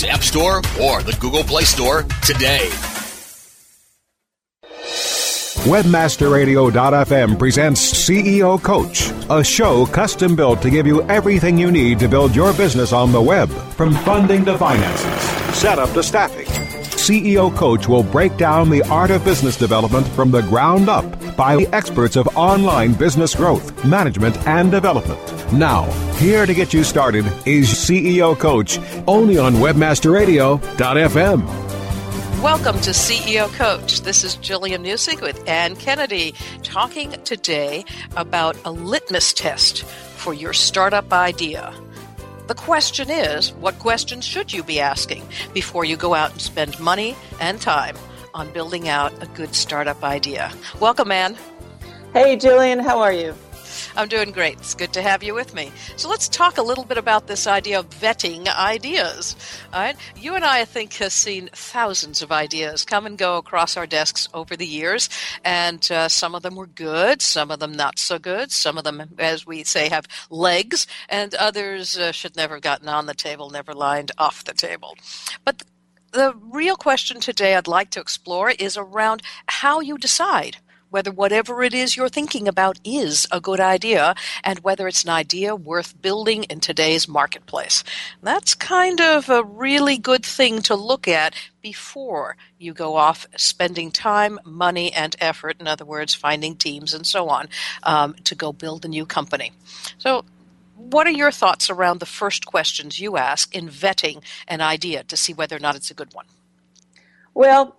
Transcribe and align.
App 0.00 0.22
Store 0.22 0.58
or 0.80 1.02
the 1.02 1.16
Google 1.20 1.44
Play 1.44 1.64
Store 1.64 2.04
today. 2.24 2.70
Webmasterradio.fm 5.64 7.38
presents 7.38 7.92
CEO 7.92 8.60
Coach, 8.60 9.12
a 9.30 9.44
show 9.44 9.86
custom 9.86 10.34
built 10.34 10.62
to 10.62 10.70
give 10.70 10.86
you 10.86 11.02
everything 11.02 11.58
you 11.58 11.70
need 11.70 11.98
to 11.98 12.08
build 12.08 12.34
your 12.34 12.52
business 12.54 12.92
on 12.92 13.12
the 13.12 13.20
web, 13.20 13.48
from 13.76 13.94
funding 13.96 14.44
to 14.46 14.56
finances, 14.56 15.22
setup 15.56 15.90
to 15.90 16.02
staffing. 16.02 16.46
CEO 17.02 17.54
Coach 17.54 17.86
will 17.86 18.02
break 18.02 18.36
down 18.36 18.70
the 18.70 18.82
art 18.84 19.10
of 19.10 19.24
business 19.24 19.56
development 19.56 20.06
from 20.08 20.30
the 20.30 20.42
ground 20.42 20.88
up 20.88 21.04
by 21.36 21.54
the 21.54 21.68
experts 21.74 22.16
of 22.16 22.26
online 22.36 22.94
business 22.94 23.34
growth, 23.34 23.84
management, 23.84 24.36
and 24.46 24.70
development. 24.70 25.41
Now, 25.52 25.84
here 26.14 26.46
to 26.46 26.54
get 26.54 26.72
you 26.72 26.82
started 26.82 27.26
is 27.44 27.68
CEO 27.68 28.38
Coach, 28.38 28.78
only 29.06 29.36
on 29.36 29.52
WebmasterRadio.fm. 29.56 31.42
Welcome 32.42 32.80
to 32.80 32.90
CEO 32.92 33.52
Coach. 33.52 34.00
This 34.00 34.24
is 34.24 34.36
Gillian 34.36 34.82
Muessig 34.82 35.20
with 35.20 35.46
Anne 35.46 35.76
Kennedy 35.76 36.34
talking 36.62 37.10
today 37.24 37.84
about 38.16 38.56
a 38.64 38.72
litmus 38.72 39.34
test 39.34 39.82
for 39.82 40.32
your 40.32 40.54
startup 40.54 41.12
idea. 41.12 41.74
The 42.46 42.54
question 42.54 43.10
is 43.10 43.52
what 43.52 43.78
questions 43.78 44.24
should 44.24 44.54
you 44.54 44.62
be 44.62 44.80
asking 44.80 45.22
before 45.52 45.84
you 45.84 45.98
go 45.98 46.14
out 46.14 46.32
and 46.32 46.40
spend 46.40 46.80
money 46.80 47.14
and 47.40 47.60
time 47.60 47.96
on 48.32 48.50
building 48.54 48.88
out 48.88 49.12
a 49.22 49.26
good 49.26 49.54
startup 49.54 50.02
idea? 50.02 50.50
Welcome, 50.80 51.12
Anne. 51.12 51.36
Hey, 52.14 52.36
Gillian, 52.36 52.78
how 52.78 53.00
are 53.00 53.12
you? 53.12 53.34
I'm 53.96 54.08
doing 54.08 54.30
great. 54.30 54.54
It's 54.54 54.74
good 54.74 54.92
to 54.94 55.02
have 55.02 55.22
you 55.22 55.34
with 55.34 55.54
me. 55.54 55.70
So 55.96 56.08
let's 56.08 56.28
talk 56.28 56.56
a 56.56 56.62
little 56.62 56.84
bit 56.84 56.96
about 56.98 57.26
this 57.26 57.46
idea 57.46 57.78
of 57.78 57.90
vetting 57.90 58.48
ideas. 58.48 59.36
All 59.72 59.80
right, 59.80 59.96
you 60.16 60.34
and 60.34 60.44
I, 60.44 60.60
I 60.60 60.64
think, 60.64 60.94
have 60.94 61.12
seen 61.12 61.50
thousands 61.52 62.22
of 62.22 62.32
ideas 62.32 62.84
come 62.84 63.04
and 63.04 63.18
go 63.18 63.36
across 63.36 63.76
our 63.76 63.86
desks 63.86 64.28
over 64.32 64.56
the 64.56 64.66
years, 64.66 65.08
and 65.44 65.86
uh, 65.90 66.08
some 66.08 66.34
of 66.34 66.42
them 66.42 66.54
were 66.54 66.66
good, 66.66 67.20
some 67.20 67.50
of 67.50 67.58
them 67.58 67.72
not 67.72 67.98
so 67.98 68.18
good, 68.18 68.50
some 68.50 68.78
of 68.78 68.84
them, 68.84 69.02
as 69.18 69.46
we 69.46 69.64
say, 69.64 69.88
have 69.88 70.06
legs, 70.30 70.86
and 71.08 71.34
others 71.34 71.98
uh, 71.98 72.12
should 72.12 72.36
never 72.36 72.54
have 72.54 72.62
gotten 72.62 72.88
on 72.88 73.06
the 73.06 73.14
table, 73.14 73.50
never 73.50 73.74
lined 73.74 74.12
off 74.16 74.44
the 74.44 74.54
table. 74.54 74.96
But 75.44 75.64
the 76.12 76.34
real 76.34 76.76
question 76.76 77.20
today 77.20 77.54
I'd 77.54 77.66
like 77.66 77.90
to 77.90 78.00
explore 78.00 78.50
is 78.50 78.76
around 78.76 79.22
how 79.46 79.80
you 79.80 79.98
decide 79.98 80.58
whether 80.92 81.10
whatever 81.10 81.62
it 81.62 81.72
is 81.72 81.96
you're 81.96 82.10
thinking 82.10 82.46
about 82.46 82.78
is 82.84 83.26
a 83.32 83.40
good 83.40 83.60
idea 83.60 84.14
and 84.44 84.58
whether 84.60 84.86
it's 84.86 85.04
an 85.04 85.10
idea 85.10 85.56
worth 85.56 86.00
building 86.02 86.44
in 86.44 86.60
today's 86.60 87.08
marketplace. 87.08 87.82
That's 88.22 88.54
kind 88.54 89.00
of 89.00 89.30
a 89.30 89.42
really 89.42 89.96
good 89.96 90.24
thing 90.24 90.60
to 90.62 90.76
look 90.76 91.08
at 91.08 91.34
before 91.62 92.36
you 92.58 92.74
go 92.74 92.96
off 92.96 93.26
spending 93.38 93.90
time, 93.90 94.38
money, 94.44 94.92
and 94.92 95.16
effort, 95.18 95.56
in 95.60 95.66
other 95.66 95.86
words, 95.86 96.14
finding 96.14 96.56
teams 96.56 96.92
and 96.92 97.06
so 97.06 97.28
on, 97.28 97.48
um, 97.84 98.14
to 98.24 98.34
go 98.34 98.52
build 98.52 98.84
a 98.84 98.88
new 98.88 99.06
company. 99.06 99.52
So, 99.96 100.26
what 100.76 101.06
are 101.06 101.12
your 101.12 101.30
thoughts 101.30 101.70
around 101.70 102.00
the 102.00 102.06
first 102.06 102.44
questions 102.44 103.00
you 103.00 103.16
ask 103.16 103.54
in 103.54 103.68
vetting 103.68 104.22
an 104.46 104.60
idea 104.60 105.04
to 105.04 105.16
see 105.16 105.32
whether 105.32 105.56
or 105.56 105.60
not 105.60 105.76
it's 105.76 105.90
a 105.90 105.94
good 105.94 106.12
one? 106.12 106.26
Well, 107.34 107.76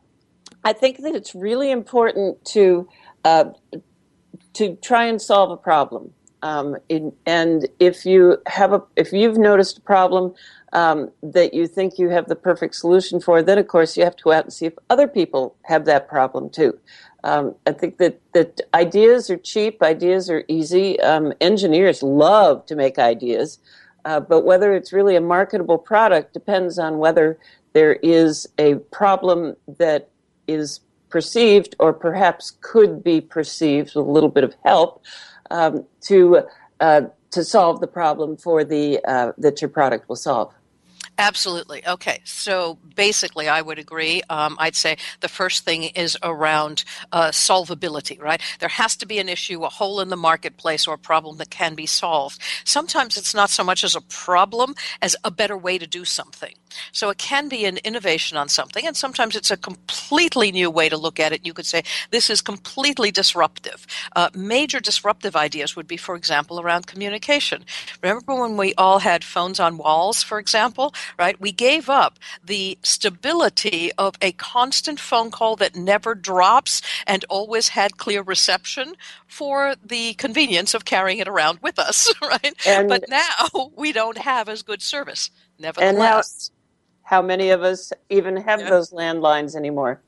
I 0.63 0.73
think 0.73 0.99
that 0.99 1.13
it's 1.13 1.35
really 1.35 1.71
important 1.71 2.43
to 2.45 2.87
uh, 3.23 3.45
to 4.53 4.75
try 4.77 5.05
and 5.05 5.21
solve 5.21 5.51
a 5.51 5.57
problem. 5.57 6.13
Um, 6.41 6.75
in, 6.89 7.13
and 7.25 7.69
if 7.79 8.05
you 8.05 8.37
have 8.47 8.73
a, 8.73 8.83
if 8.97 9.13
you've 9.13 9.37
noticed 9.37 9.77
a 9.77 9.81
problem 9.81 10.33
um, 10.73 11.09
that 11.21 11.53
you 11.53 11.67
think 11.67 11.97
you 11.97 12.09
have 12.09 12.27
the 12.27 12.35
perfect 12.35 12.75
solution 12.75 13.21
for, 13.21 13.41
then 13.41 13.57
of 13.57 13.67
course 13.67 13.95
you 13.95 14.03
have 14.03 14.17
to 14.17 14.23
go 14.23 14.33
out 14.33 14.43
and 14.43 14.51
see 14.51 14.65
if 14.65 14.73
other 14.89 15.07
people 15.07 15.55
have 15.63 15.85
that 15.85 16.09
problem 16.09 16.49
too. 16.49 16.77
Um, 17.23 17.55
I 17.65 17.71
think 17.71 17.97
that 17.99 18.19
that 18.33 18.59
ideas 18.73 19.29
are 19.29 19.37
cheap, 19.37 19.81
ideas 19.81 20.29
are 20.29 20.43
easy. 20.49 20.99
Um, 20.99 21.31
engineers 21.39 22.03
love 22.03 22.65
to 22.65 22.75
make 22.75 22.99
ideas, 22.99 23.59
uh, 24.03 24.19
but 24.19 24.41
whether 24.41 24.75
it's 24.75 24.91
really 24.91 25.15
a 25.15 25.21
marketable 25.21 25.77
product 25.77 26.33
depends 26.33 26.77
on 26.77 26.97
whether 26.97 27.39
there 27.71 27.93
is 28.03 28.47
a 28.57 28.75
problem 28.91 29.55
that 29.77 30.09
is 30.47 30.81
perceived 31.13 31.75
or 31.77 31.93
perhaps 31.93 32.53
could 32.61 33.03
be 33.03 33.21
perceived 33.21 33.93
with 33.93 34.03
a 34.03 34.09
little 34.09 34.29
bit 34.29 34.43
of 34.43 34.55
help 34.65 35.03
um, 35.51 35.85
to 36.01 36.41
uh, 36.79 37.01
to 37.29 37.43
solve 37.43 37.79
the 37.81 37.87
problem 37.87 38.35
for 38.35 38.63
the 38.63 38.99
uh, 39.05 39.31
that 39.37 39.61
your 39.61 39.69
product 39.69 40.09
will 40.09 40.15
solve. 40.15 40.51
Absolutely. 41.19 41.85
Okay. 41.87 42.21
So 42.23 42.79
basically, 42.95 43.47
I 43.47 43.61
would 43.61 43.77
agree. 43.77 44.23
Um, 44.29 44.55
I'd 44.59 44.75
say 44.75 44.97
the 45.19 45.27
first 45.27 45.63
thing 45.63 45.83
is 45.83 46.17
around 46.23 46.83
uh, 47.11 47.29
solvability, 47.29 48.19
right? 48.19 48.41
There 48.59 48.69
has 48.69 48.95
to 48.97 49.05
be 49.05 49.19
an 49.19 49.29
issue, 49.29 49.63
a 49.63 49.69
hole 49.69 49.99
in 49.99 50.09
the 50.09 50.17
marketplace, 50.17 50.87
or 50.87 50.95
a 50.95 50.97
problem 50.97 51.37
that 51.37 51.51
can 51.51 51.75
be 51.75 51.85
solved. 51.85 52.41
Sometimes 52.65 53.15
it's 53.15 53.33
not 53.35 53.51
so 53.51 53.63
much 53.63 53.83
as 53.83 53.95
a 53.95 54.01
problem 54.01 54.73
as 55.01 55.15
a 55.23 55.29
better 55.29 55.55
way 55.55 55.77
to 55.77 55.85
do 55.85 56.03
something. 56.03 56.55
So 56.91 57.09
it 57.11 57.19
can 57.19 57.49
be 57.49 57.65
an 57.65 57.77
innovation 57.83 58.35
on 58.35 58.49
something, 58.49 58.87
and 58.87 58.97
sometimes 58.97 59.35
it's 59.35 59.51
a 59.51 59.57
completely 59.57 60.51
new 60.51 60.71
way 60.71 60.89
to 60.89 60.97
look 60.97 61.19
at 61.19 61.31
it. 61.31 61.45
You 61.45 61.53
could 61.53 61.67
say 61.67 61.83
this 62.09 62.31
is 62.31 62.41
completely 62.41 63.11
disruptive. 63.11 63.85
Uh, 64.15 64.29
major 64.33 64.79
disruptive 64.79 65.35
ideas 65.35 65.75
would 65.75 65.87
be, 65.87 65.97
for 65.97 66.15
example, 66.15 66.59
around 66.59 66.87
communication. 66.87 67.63
Remember 68.01 68.33
when 68.33 68.57
we 68.57 68.73
all 68.75 68.99
had 68.99 69.23
phones 69.23 69.59
on 69.59 69.77
walls, 69.77 70.23
for 70.23 70.39
example? 70.39 70.93
Right? 71.17 71.39
We 71.39 71.51
gave 71.51 71.89
up 71.89 72.19
the 72.43 72.77
stability 72.83 73.91
of 73.97 74.15
a 74.21 74.31
constant 74.33 74.99
phone 74.99 75.31
call 75.31 75.55
that 75.57 75.75
never 75.75 76.15
drops 76.15 76.81
and 77.05 77.25
always 77.29 77.69
had 77.69 77.97
clear 77.97 78.21
reception 78.21 78.95
for 79.27 79.75
the 79.83 80.13
convenience 80.15 80.73
of 80.73 80.85
carrying 80.85 81.19
it 81.19 81.27
around 81.27 81.59
with 81.61 81.79
us, 81.79 82.13
right? 82.21 82.53
And, 82.67 82.89
but 82.89 83.05
now 83.09 83.71
we 83.75 83.91
don't 83.91 84.17
have 84.17 84.49
as 84.49 84.61
good 84.61 84.81
service. 84.81 85.31
Nevertheless. 85.59 86.51
How, 87.03 87.17
how 87.17 87.21
many 87.21 87.49
of 87.49 87.63
us 87.63 87.91
even 88.09 88.37
have 88.37 88.61
yeah. 88.61 88.69
those 88.69 88.91
landlines 88.91 89.55
anymore? 89.55 90.01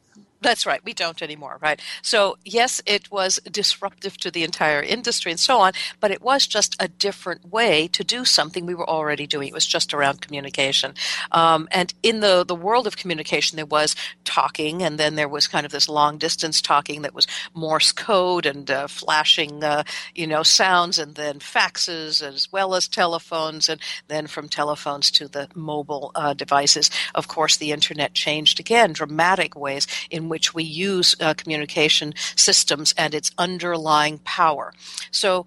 That's 0.46 0.68
right. 0.68 0.86
We 0.86 0.94
don't 0.94 1.24
anymore, 1.24 1.58
right? 1.60 1.82
So, 2.04 2.38
yes, 2.46 2.80
it 2.86 3.10
was 3.10 3.40
disruptive 3.50 4.16
to 4.18 4.30
the 4.30 4.44
entire 4.44 4.80
industry 4.80 5.32
and 5.32 5.40
so 5.40 5.58
on, 5.58 5.74
but 6.00 6.12
it 6.12 6.22
was 6.22 6.46
just 6.46 6.76
a 6.80 6.88
different 6.88 7.52
way 7.52 7.88
to 7.88 8.04
do 8.04 8.26
something 8.26 8.64
we 8.64 8.76
were 8.76 8.88
already 8.88 9.26
doing. 9.26 9.48
It 9.48 9.56
was 9.56 9.66
just 9.66 9.92
around 9.92 10.22
communication. 10.22 10.94
Um, 11.32 11.68
and 11.72 11.96
in 12.04 12.20
the, 12.20 12.46
the 12.46 12.54
world 12.54 12.86
of 12.86 12.96
communication, 12.96 13.56
there 13.56 13.66
was 13.66 13.96
talking, 14.24 14.84
and 14.84 15.00
then 15.00 15.16
there 15.16 15.28
was 15.28 15.48
kind 15.48 15.66
of 15.66 15.72
this 15.72 15.90
long 15.90 16.20
distance 16.20 16.62
talking 16.62 17.02
that 17.02 17.16
was 17.16 17.26
Morse 17.56 17.92
code 17.92 18.46
and 18.46 18.70
uh, 18.70 18.86
flashing, 18.86 19.64
uh, 19.64 19.82
you 20.14 20.28
know, 20.28 20.44
sounds, 20.44 21.00
and 21.00 21.16
then 21.16 21.40
faxes 21.40 22.22
as 22.22 22.52
well 22.52 22.76
as 22.76 22.88
telephones, 22.88 23.68
and 23.68 23.82
then 24.10 24.28
from 24.28 24.48
telephones 24.48 25.10
to 25.10 25.28
the 25.28 25.48
mobile 25.56 26.12
uh, 26.14 26.36
devices. 26.36 26.92
Of 27.16 27.28
course, 27.28 27.58
the 27.58 27.72
internet 27.72 28.14
changed 28.14 28.60
again 28.60 28.94
dramatic 28.94 29.56
ways 29.56 29.88
in 30.12 30.30
which 30.30 30.35
we 30.54 30.64
use 30.64 31.16
uh, 31.20 31.34
communication 31.34 32.14
systems 32.36 32.94
and 32.98 33.14
its 33.14 33.32
underlying 33.38 34.20
power. 34.20 34.74
So 35.12 35.46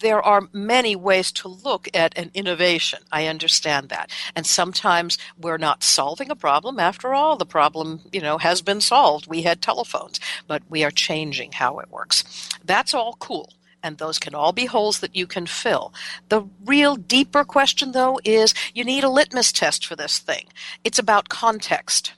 there 0.00 0.22
are 0.22 0.48
many 0.52 0.96
ways 0.96 1.32
to 1.32 1.48
look 1.48 1.88
at 1.94 2.16
an 2.18 2.30
innovation. 2.34 3.00
I 3.12 3.26
understand 3.26 3.88
that. 3.88 4.10
And 4.34 4.46
sometimes 4.46 5.18
we're 5.38 5.58
not 5.58 5.82
solving 5.82 6.30
a 6.30 6.36
problem. 6.36 6.78
After 6.78 7.14
all, 7.14 7.36
the 7.36 7.46
problem, 7.46 8.00
you 8.12 8.20
know, 8.20 8.38
has 8.38 8.62
been 8.62 8.80
solved. 8.80 9.26
We 9.26 9.42
had 9.42 9.62
telephones, 9.62 10.20
but 10.46 10.62
we 10.68 10.84
are 10.84 10.90
changing 10.90 11.52
how 11.52 11.78
it 11.78 11.90
works. 11.90 12.50
That's 12.64 12.94
all 12.94 13.16
cool. 13.18 13.52
And 13.82 13.98
those 13.98 14.18
can 14.18 14.34
all 14.34 14.52
be 14.52 14.64
holes 14.64 15.00
that 15.00 15.14
you 15.14 15.26
can 15.26 15.46
fill. 15.46 15.92
The 16.30 16.42
real 16.64 16.96
deeper 16.96 17.44
question, 17.44 17.92
though, 17.92 18.18
is 18.24 18.54
you 18.74 18.82
need 18.82 19.04
a 19.04 19.10
litmus 19.10 19.52
test 19.52 19.84
for 19.86 19.94
this 19.94 20.18
thing. 20.18 20.46
It's 20.84 20.98
about 20.98 21.28
context. 21.28 22.14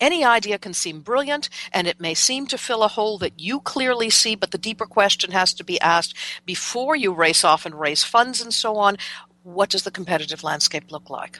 Any 0.00 0.24
idea 0.24 0.58
can 0.58 0.74
seem 0.74 1.00
brilliant, 1.00 1.48
and 1.72 1.86
it 1.86 2.00
may 2.00 2.14
seem 2.14 2.46
to 2.48 2.58
fill 2.58 2.82
a 2.82 2.88
hole 2.88 3.18
that 3.18 3.40
you 3.40 3.60
clearly 3.60 4.10
see, 4.10 4.34
but 4.34 4.50
the 4.50 4.58
deeper 4.58 4.86
question 4.86 5.32
has 5.32 5.54
to 5.54 5.64
be 5.64 5.80
asked 5.80 6.14
before 6.44 6.96
you 6.96 7.12
race 7.12 7.44
off 7.44 7.64
and 7.64 7.74
raise 7.74 8.04
funds 8.04 8.40
and 8.40 8.52
so 8.52 8.76
on. 8.76 8.96
What 9.42 9.70
does 9.70 9.84
the 9.84 9.90
competitive 9.90 10.44
landscape 10.44 10.90
look 10.90 11.08
like? 11.08 11.38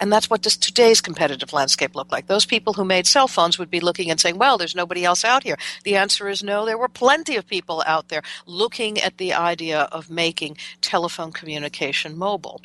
And 0.00 0.12
that's 0.12 0.28
what 0.28 0.42
does 0.42 0.56
today's 0.56 1.00
competitive 1.00 1.52
landscape 1.52 1.94
look 1.94 2.10
like. 2.10 2.26
Those 2.26 2.46
people 2.46 2.72
who 2.72 2.84
made 2.84 3.06
cell 3.06 3.28
phones 3.28 3.58
would 3.58 3.70
be 3.70 3.80
looking 3.80 4.10
and 4.10 4.18
saying, 4.18 4.38
well, 4.38 4.58
there's 4.58 4.74
nobody 4.74 5.04
else 5.04 5.24
out 5.24 5.44
here. 5.44 5.56
The 5.84 5.96
answer 5.96 6.28
is 6.28 6.42
no, 6.42 6.66
there 6.66 6.78
were 6.78 6.88
plenty 6.88 7.36
of 7.36 7.46
people 7.46 7.82
out 7.86 8.08
there 8.08 8.22
looking 8.46 8.98
at 8.98 9.18
the 9.18 9.34
idea 9.34 9.82
of 9.92 10.10
making 10.10 10.56
telephone 10.80 11.32
communication 11.32 12.16
mobile. 12.16 12.60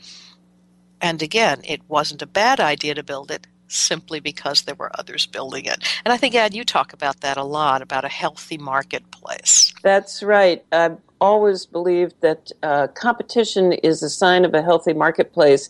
And 1.01 1.21
again, 1.21 1.61
it 1.65 1.81
wasn't 1.87 2.21
a 2.21 2.27
bad 2.27 2.59
idea 2.59 2.95
to 2.95 3.03
build 3.03 3.29
it 3.29 3.47
simply 3.75 4.19
because 4.19 4.63
there 4.63 4.75
were 4.75 4.91
others 4.97 5.25
building 5.25 5.65
it. 5.65 5.83
And 6.05 6.13
I 6.13 6.17
think, 6.17 6.35
Ed, 6.35 6.53
you 6.53 6.63
talk 6.63 6.93
about 6.93 7.21
that 7.21 7.37
a 7.37 7.43
lot 7.43 7.81
about 7.81 8.05
a 8.05 8.09
healthy 8.09 8.57
marketplace. 8.57 9.73
That's 9.83 10.23
right. 10.23 10.63
I've 10.71 10.97
always 11.19 11.65
believed 11.65 12.15
that 12.21 12.51
uh, 12.61 12.87
competition 12.87 13.73
is 13.73 14.03
a 14.03 14.09
sign 14.09 14.45
of 14.45 14.53
a 14.53 14.61
healthy 14.61 14.93
marketplace. 14.93 15.69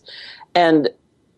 And 0.54 0.90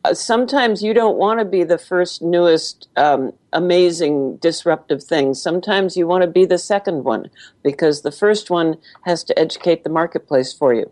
uh, 0.05 0.15
sometimes 0.15 0.83
you 0.83 0.95
don't 0.95 1.17
want 1.19 1.41
to 1.41 1.45
be 1.45 1.65
the 1.65 1.79
first, 1.79 2.23
newest, 2.23 2.89
um, 2.97 3.33
amazing, 3.53 4.37
disruptive 4.37 5.03
thing. 5.03 5.35
Sometimes 5.35 5.97
you 5.97 6.07
want 6.07 6.23
to 6.23 6.29
be 6.29 6.45
the 6.45 6.59
second 6.59 7.05
one 7.05 7.29
because 7.63 8.03
the 8.03 8.13
first 8.13 8.49
one 8.49 8.77
has 9.03 9.25
to 9.25 9.39
educate 9.39 9.85
the 9.85 9.91
marketplace 9.91 10.53
for 10.53 10.73
you. 10.73 10.91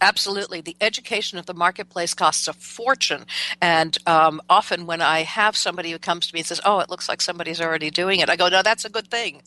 Absolutely. 0.00 0.62
The 0.62 0.76
education 0.80 1.38
of 1.38 1.46
the 1.46 1.54
marketplace 1.54 2.14
costs 2.14 2.48
a 2.48 2.54
fortune. 2.54 3.26
And 3.60 3.98
um, 4.06 4.40
often 4.48 4.86
when 4.86 5.02
I 5.02 5.22
have 5.22 5.56
somebody 5.56 5.90
who 5.90 5.98
comes 5.98 6.26
to 6.26 6.34
me 6.34 6.40
and 6.40 6.46
says, 6.46 6.60
Oh, 6.64 6.78
it 6.80 6.88
looks 6.88 7.08
like 7.08 7.20
somebody's 7.20 7.60
already 7.60 7.90
doing 7.90 8.20
it, 8.20 8.30
I 8.30 8.36
go, 8.36 8.48
No, 8.48 8.62
that's 8.62 8.84
a 8.86 8.90
good 8.90 9.08
thing, 9.08 9.42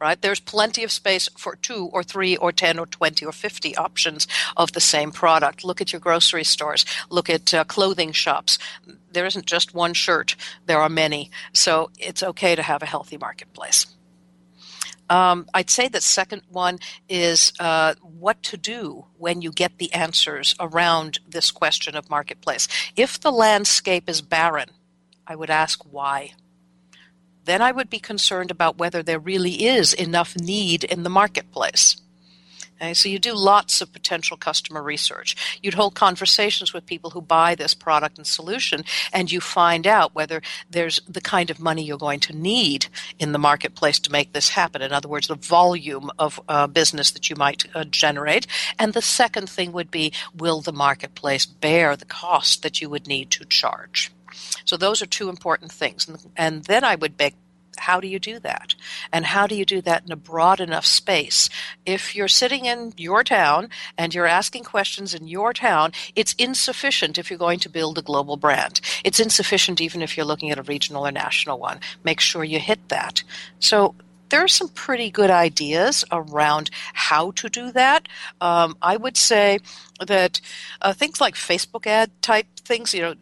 right? 0.00 0.20
There's 0.20 0.38
plenty 0.38 0.84
of 0.84 0.92
space 0.92 1.28
for 1.36 1.56
two 1.56 1.90
or 1.92 2.04
three 2.04 2.36
or 2.36 2.52
10 2.52 2.78
or 2.78 2.86
20 2.86 3.26
or 3.26 3.32
50 3.32 3.76
options 3.76 4.28
of 4.56 4.72
the 4.72 4.80
same 4.80 5.10
product. 5.10 5.64
Look 5.64 5.80
at 5.80 5.92
your 5.92 6.00
grocery 6.00 6.44
stores, 6.44 6.84
look 7.10 7.28
at 7.28 7.52
uh, 7.52 7.64
clothing 7.64 8.12
shops. 8.12 8.58
There 9.12 9.26
isn't 9.26 9.46
just 9.46 9.74
one 9.74 9.94
shirt, 9.94 10.36
there 10.66 10.78
are 10.78 10.88
many. 10.88 11.30
So 11.52 11.90
it's 11.98 12.22
okay 12.22 12.54
to 12.54 12.62
have 12.62 12.82
a 12.82 12.86
healthy 12.86 13.16
marketplace. 13.16 13.86
Um, 15.08 15.46
I'd 15.54 15.70
say 15.70 15.88
the 15.88 16.00
second 16.00 16.42
one 16.50 16.78
is 17.08 17.52
uh, 17.60 17.94
what 18.02 18.42
to 18.44 18.56
do 18.56 19.06
when 19.18 19.40
you 19.40 19.52
get 19.52 19.78
the 19.78 19.92
answers 19.92 20.54
around 20.58 21.20
this 21.28 21.50
question 21.50 21.94
of 21.94 22.10
marketplace. 22.10 22.66
If 22.96 23.20
the 23.20 23.30
landscape 23.30 24.08
is 24.08 24.20
barren, 24.20 24.70
I 25.26 25.36
would 25.36 25.50
ask 25.50 25.82
why. 25.90 26.32
Then 27.44 27.62
I 27.62 27.70
would 27.70 27.88
be 27.88 28.00
concerned 28.00 28.50
about 28.50 28.78
whether 28.78 29.02
there 29.02 29.20
really 29.20 29.66
is 29.66 29.92
enough 29.92 30.36
need 30.36 30.82
in 30.82 31.04
the 31.04 31.10
marketplace. 31.10 31.96
Okay, 32.78 32.92
so 32.92 33.08
you 33.08 33.18
do 33.18 33.32
lots 33.32 33.80
of 33.80 33.92
potential 33.92 34.36
customer 34.36 34.82
research. 34.82 35.58
You'd 35.62 35.74
hold 35.74 35.94
conversations 35.94 36.74
with 36.74 36.84
people 36.84 37.10
who 37.10 37.22
buy 37.22 37.54
this 37.54 37.72
product 37.72 38.18
and 38.18 38.26
solution, 38.26 38.84
and 39.14 39.32
you 39.32 39.40
find 39.40 39.86
out 39.86 40.14
whether 40.14 40.42
there's 40.70 41.00
the 41.08 41.22
kind 41.22 41.48
of 41.48 41.58
money 41.58 41.82
you're 41.82 41.96
going 41.96 42.20
to 42.20 42.36
need 42.36 42.86
in 43.18 43.32
the 43.32 43.38
marketplace 43.38 43.98
to 44.00 44.12
make 44.12 44.34
this 44.34 44.50
happen. 44.50 44.82
In 44.82 44.92
other 44.92 45.08
words, 45.08 45.28
the 45.28 45.36
volume 45.36 46.10
of 46.18 46.38
uh, 46.48 46.66
business 46.66 47.10
that 47.12 47.30
you 47.30 47.36
might 47.36 47.64
uh, 47.74 47.84
generate. 47.84 48.46
And 48.78 48.92
the 48.92 49.00
second 49.00 49.48
thing 49.48 49.72
would 49.72 49.90
be, 49.90 50.12
will 50.36 50.60
the 50.60 50.72
marketplace 50.72 51.46
bear 51.46 51.96
the 51.96 52.04
cost 52.04 52.62
that 52.62 52.82
you 52.82 52.90
would 52.90 53.06
need 53.06 53.30
to 53.30 53.46
charge? 53.46 54.12
So 54.66 54.76
those 54.76 55.00
are 55.00 55.06
two 55.06 55.30
important 55.30 55.72
things. 55.72 56.08
And, 56.08 56.18
and 56.36 56.64
then 56.64 56.84
I 56.84 56.94
would 56.94 57.16
beg 57.16 57.34
how 57.78 58.00
do 58.00 58.08
you 58.08 58.18
do 58.18 58.38
that? 58.40 58.74
And 59.12 59.26
how 59.26 59.46
do 59.46 59.54
you 59.54 59.64
do 59.64 59.80
that 59.82 60.04
in 60.04 60.12
a 60.12 60.16
broad 60.16 60.60
enough 60.60 60.86
space? 60.86 61.48
If 61.84 62.14
you're 62.14 62.28
sitting 62.28 62.64
in 62.64 62.92
your 62.96 63.24
town 63.24 63.68
and 63.96 64.14
you're 64.14 64.26
asking 64.26 64.64
questions 64.64 65.14
in 65.14 65.28
your 65.28 65.52
town, 65.52 65.92
it's 66.14 66.34
insufficient 66.34 67.18
if 67.18 67.30
you're 67.30 67.38
going 67.38 67.60
to 67.60 67.68
build 67.68 67.98
a 67.98 68.02
global 68.02 68.36
brand. 68.36 68.80
It's 69.04 69.20
insufficient 69.20 69.80
even 69.80 70.02
if 70.02 70.16
you're 70.16 70.26
looking 70.26 70.50
at 70.50 70.58
a 70.58 70.62
regional 70.62 71.06
or 71.06 71.12
national 71.12 71.58
one. 71.58 71.80
Make 72.04 72.20
sure 72.20 72.44
you 72.44 72.58
hit 72.58 72.88
that. 72.88 73.22
So 73.58 73.94
there 74.28 74.42
are 74.42 74.48
some 74.48 74.68
pretty 74.68 75.10
good 75.10 75.30
ideas 75.30 76.04
around 76.10 76.70
how 76.94 77.30
to 77.32 77.48
do 77.48 77.72
that. 77.72 78.08
Um, 78.40 78.76
I 78.82 78.96
would 78.96 79.16
say 79.16 79.60
that 80.04 80.40
uh, 80.82 80.92
things 80.92 81.20
like 81.20 81.34
Facebook 81.34 81.86
ad 81.86 82.10
type 82.22 82.46
things, 82.56 82.92
you 82.92 83.02
know, 83.02 83.14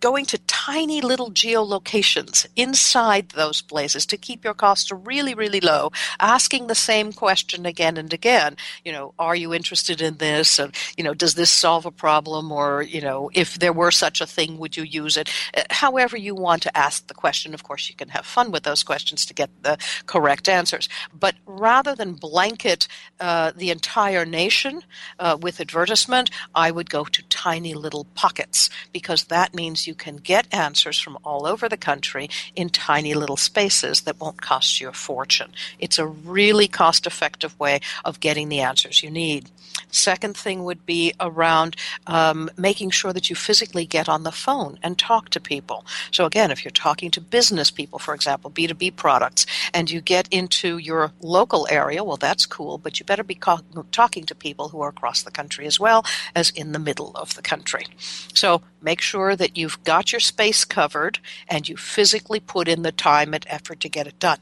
going 0.00 0.26
to 0.26 0.38
tiny 0.66 1.00
little 1.00 1.30
geolocations 1.30 2.44
inside 2.56 3.28
those 3.30 3.62
places 3.62 4.04
to 4.04 4.16
keep 4.16 4.42
your 4.42 4.54
costs 4.54 4.90
really, 4.90 5.32
really 5.32 5.60
low, 5.60 5.92
asking 6.18 6.66
the 6.66 6.74
same 6.74 7.12
question 7.12 7.64
again 7.64 7.96
and 7.96 8.12
again. 8.12 8.56
You 8.84 8.90
know, 8.90 9.14
are 9.16 9.36
you 9.36 9.54
interested 9.54 10.00
in 10.00 10.16
this? 10.16 10.58
And, 10.58 10.74
you 10.96 11.04
know, 11.04 11.14
does 11.14 11.34
this 11.34 11.50
solve 11.50 11.86
a 11.86 11.92
problem? 11.92 12.50
Or, 12.50 12.82
you 12.82 13.00
know, 13.00 13.30
if 13.32 13.54
there 13.60 13.72
were 13.72 13.92
such 13.92 14.20
a 14.20 14.26
thing, 14.26 14.58
would 14.58 14.76
you 14.76 14.82
use 14.82 15.16
it? 15.16 15.30
Uh, 15.56 15.62
however, 15.70 16.16
you 16.16 16.34
want 16.34 16.62
to 16.62 16.76
ask 16.76 17.06
the 17.06 17.14
question. 17.14 17.54
Of 17.54 17.62
course, 17.62 17.88
you 17.88 17.94
can 17.94 18.08
have 18.08 18.26
fun 18.26 18.50
with 18.50 18.64
those 18.64 18.82
questions 18.82 19.24
to 19.26 19.34
get 19.34 19.50
the 19.62 19.78
correct 20.06 20.48
answers. 20.48 20.88
But 21.16 21.36
rather 21.46 21.94
than 21.94 22.14
blanket 22.14 22.88
uh, 23.20 23.52
the 23.54 23.70
entire 23.70 24.26
nation 24.26 24.82
uh, 25.20 25.38
with 25.40 25.60
advertisement, 25.60 26.28
I 26.56 26.72
would 26.72 26.90
go 26.90 27.04
to 27.04 27.22
tiny 27.28 27.74
little 27.74 28.06
pockets 28.16 28.68
because 28.92 29.24
that 29.24 29.54
means 29.54 29.86
you 29.86 29.94
can 29.94 30.16
get 30.16 30.48
answers 30.56 30.98
from 30.98 31.18
all 31.24 31.46
over 31.46 31.68
the 31.68 31.76
country 31.76 32.28
in 32.56 32.68
tiny 32.70 33.14
little 33.14 33.36
spaces 33.36 34.00
that 34.02 34.20
won't 34.20 34.42
cost 34.42 34.80
you 34.80 34.88
a 34.88 34.92
fortune. 34.92 35.52
It's 35.78 35.98
a 35.98 36.06
really 36.06 36.66
cost 36.66 37.06
effective 37.06 37.58
way 37.60 37.80
of 38.04 38.20
getting 38.20 38.48
the 38.48 38.60
answers 38.60 39.02
you 39.02 39.10
need. 39.10 39.50
Second 39.96 40.36
thing 40.36 40.64
would 40.64 40.84
be 40.84 41.14
around 41.18 41.74
um, 42.06 42.50
making 42.56 42.90
sure 42.90 43.12
that 43.12 43.30
you 43.30 43.36
physically 43.36 43.86
get 43.86 44.08
on 44.08 44.24
the 44.24 44.30
phone 44.30 44.78
and 44.82 44.98
talk 44.98 45.30
to 45.30 45.40
people. 45.40 45.86
So, 46.10 46.26
again, 46.26 46.50
if 46.50 46.64
you're 46.64 46.70
talking 46.70 47.10
to 47.12 47.20
business 47.20 47.70
people, 47.70 47.98
for 47.98 48.14
example, 48.14 48.50
B2B 48.50 48.96
products, 48.96 49.46
and 49.72 49.90
you 49.90 50.00
get 50.00 50.28
into 50.30 50.76
your 50.78 51.12
local 51.20 51.66
area, 51.70 52.04
well, 52.04 52.18
that's 52.18 52.44
cool, 52.44 52.76
but 52.78 53.00
you 53.00 53.06
better 53.06 53.24
be 53.24 53.34
co- 53.34 53.60
talking 53.90 54.24
to 54.26 54.34
people 54.34 54.68
who 54.68 54.80
are 54.82 54.90
across 54.90 55.22
the 55.22 55.30
country 55.30 55.66
as 55.66 55.80
well 55.80 56.04
as 56.34 56.50
in 56.50 56.72
the 56.72 56.78
middle 56.78 57.12
of 57.14 57.34
the 57.34 57.42
country. 57.42 57.86
So, 58.34 58.62
make 58.82 59.00
sure 59.00 59.34
that 59.34 59.56
you've 59.56 59.82
got 59.82 60.12
your 60.12 60.20
space 60.20 60.64
covered 60.64 61.18
and 61.48 61.68
you 61.68 61.76
physically 61.76 62.40
put 62.40 62.68
in 62.68 62.82
the 62.82 62.92
time 62.92 63.32
and 63.32 63.46
effort 63.48 63.80
to 63.80 63.88
get 63.88 64.06
it 64.06 64.18
done 64.18 64.40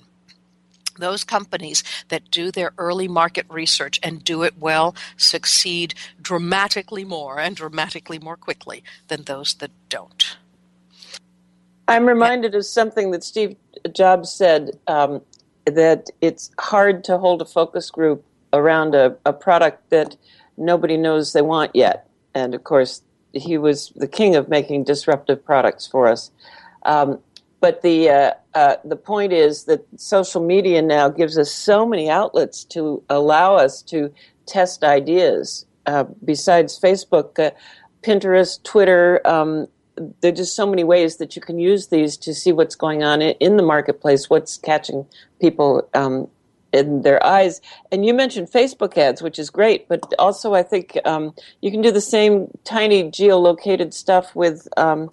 those 0.98 1.24
companies 1.24 1.82
that 2.08 2.30
do 2.30 2.50
their 2.50 2.72
early 2.78 3.08
market 3.08 3.46
research 3.48 4.00
and 4.02 4.24
do 4.24 4.42
it 4.42 4.58
well 4.58 4.94
succeed 5.16 5.94
dramatically 6.20 7.04
more 7.04 7.38
and 7.38 7.56
dramatically 7.56 8.18
more 8.18 8.36
quickly 8.36 8.82
than 9.08 9.22
those 9.24 9.54
that 9.54 9.70
don't. 9.88 10.36
I'm 11.86 12.06
reminded 12.06 12.54
of 12.54 12.64
something 12.64 13.10
that 13.10 13.22
Steve 13.22 13.56
Jobs 13.92 14.32
said 14.32 14.78
um, 14.86 15.20
that 15.66 16.08
it's 16.20 16.50
hard 16.58 17.04
to 17.04 17.18
hold 17.18 17.42
a 17.42 17.44
focus 17.44 17.90
group 17.90 18.24
around 18.52 18.94
a, 18.94 19.16
a 19.26 19.32
product 19.32 19.90
that 19.90 20.16
nobody 20.56 20.96
knows 20.96 21.32
they 21.32 21.42
want 21.42 21.74
yet. 21.74 22.08
And 22.34 22.54
of 22.54 22.64
course, 22.64 23.02
he 23.32 23.58
was 23.58 23.92
the 23.96 24.08
king 24.08 24.36
of 24.36 24.48
making 24.48 24.84
disruptive 24.84 25.44
products 25.44 25.86
for 25.86 26.06
us. 26.06 26.30
Um, 26.84 27.18
but 27.64 27.80
the 27.80 28.10
uh, 28.10 28.32
uh, 28.52 28.76
the 28.84 28.94
point 28.94 29.32
is 29.32 29.64
that 29.64 29.80
social 29.96 30.44
media 30.44 30.82
now 30.82 31.08
gives 31.08 31.38
us 31.38 31.50
so 31.50 31.86
many 31.86 32.10
outlets 32.10 32.62
to 32.62 33.02
allow 33.08 33.54
us 33.54 33.80
to 33.80 34.12
test 34.44 34.84
ideas. 34.84 35.64
Uh, 35.86 36.04
besides 36.22 36.78
Facebook, 36.78 37.38
uh, 37.38 37.52
Pinterest, 38.02 38.62
Twitter, 38.64 39.26
um, 39.26 39.66
there 40.20 40.30
are 40.30 40.36
just 40.42 40.54
so 40.54 40.66
many 40.66 40.84
ways 40.84 41.16
that 41.16 41.36
you 41.36 41.40
can 41.40 41.58
use 41.58 41.86
these 41.86 42.18
to 42.18 42.34
see 42.34 42.52
what's 42.52 42.74
going 42.74 43.02
on 43.02 43.22
in 43.22 43.56
the 43.56 43.62
marketplace, 43.62 44.28
what's 44.28 44.58
catching 44.58 45.06
people 45.40 45.88
um, 45.94 46.28
in 46.74 47.00
their 47.00 47.24
eyes. 47.24 47.62
And 47.90 48.04
you 48.04 48.12
mentioned 48.12 48.48
Facebook 48.50 48.98
ads, 48.98 49.22
which 49.22 49.38
is 49.38 49.48
great, 49.48 49.88
but 49.88 50.02
also 50.18 50.52
I 50.52 50.64
think 50.64 50.98
um, 51.06 51.32
you 51.62 51.70
can 51.70 51.80
do 51.80 51.90
the 51.90 52.02
same 52.02 52.48
tiny 52.64 53.04
geolocated 53.04 53.94
stuff 53.94 54.36
with 54.36 54.68
um, 54.76 55.08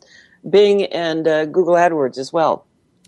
Bing 0.50 0.86
and 0.86 1.28
uh, 1.28 1.46
Google 1.46 1.76
AdWords 1.76 2.18
as 2.18 2.34
well. 2.34 2.66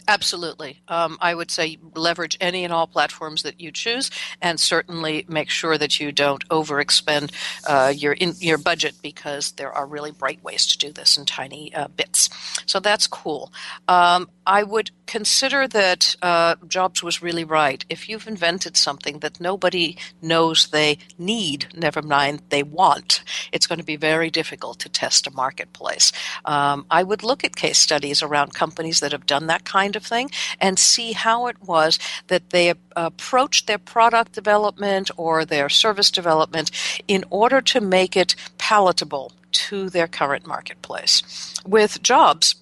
Absolutely. 0.07 0.81
Um, 0.87 1.17
I 1.21 1.33
would 1.33 1.49
say 1.49 1.77
leverage 1.95 2.37
any 2.41 2.65
and 2.65 2.73
all 2.73 2.87
platforms 2.87 3.43
that 3.43 3.61
you 3.61 3.71
choose, 3.71 4.11
and 4.41 4.59
certainly 4.59 5.25
make 5.29 5.49
sure 5.49 5.77
that 5.77 5.99
you 5.99 6.11
don't 6.11 6.45
overexpend 6.49 7.31
uh, 7.67 7.93
your 7.95 8.13
in, 8.13 8.33
your 8.39 8.57
budget 8.57 8.95
because 9.01 9.51
there 9.53 9.71
are 9.71 9.85
really 9.85 10.11
bright 10.11 10.43
ways 10.43 10.67
to 10.67 10.77
do 10.77 10.91
this 10.91 11.17
in 11.17 11.25
tiny 11.25 11.73
uh, 11.73 11.87
bits. 11.87 12.29
So 12.65 12.79
that's 12.79 13.07
cool. 13.07 13.53
Um, 13.87 14.29
I 14.45 14.63
would 14.63 14.91
consider 15.05 15.67
that 15.67 16.15
uh, 16.21 16.55
Jobs 16.67 17.03
was 17.03 17.21
really 17.21 17.43
right. 17.43 17.83
If 17.89 18.09
you've 18.09 18.27
invented 18.27 18.77
something 18.77 19.19
that 19.19 19.39
nobody 19.39 19.97
knows 20.21 20.67
they 20.67 20.97
need, 21.17 21.67
never 21.75 22.01
mind 22.01 22.41
they 22.49 22.63
want, 22.63 23.23
it's 23.51 23.67
going 23.67 23.79
to 23.79 23.85
be 23.85 23.95
very 23.95 24.29
difficult 24.29 24.79
to 24.79 24.89
test 24.89 25.27
a 25.27 25.31
marketplace. 25.31 26.11
Um, 26.45 26.85
I 26.89 27.03
would 27.03 27.23
look 27.23 27.43
at 27.43 27.55
case 27.55 27.77
studies 27.77 28.21
around 28.21 28.53
companies 28.53 28.99
that 28.99 29.11
have 29.11 29.25
done 29.25 29.47
that 29.47 29.65
kind 29.65 29.95
of 29.95 30.05
thing 30.05 30.29
and 30.59 30.79
see 30.79 31.13
how 31.13 31.47
it 31.47 31.61
was 31.61 31.99
that 32.27 32.49
they 32.51 32.73
approached 32.95 33.67
their 33.67 33.77
product 33.77 34.33
development 34.33 35.11
or 35.17 35.45
their 35.45 35.69
service 35.69 36.11
development 36.11 36.71
in 37.07 37.23
order 37.29 37.61
to 37.61 37.81
make 37.81 38.15
it 38.15 38.35
palatable 38.57 39.31
to 39.51 39.89
their 39.89 40.07
current 40.07 40.47
marketplace. 40.47 41.53
With 41.65 42.01
Jobs, 42.01 42.55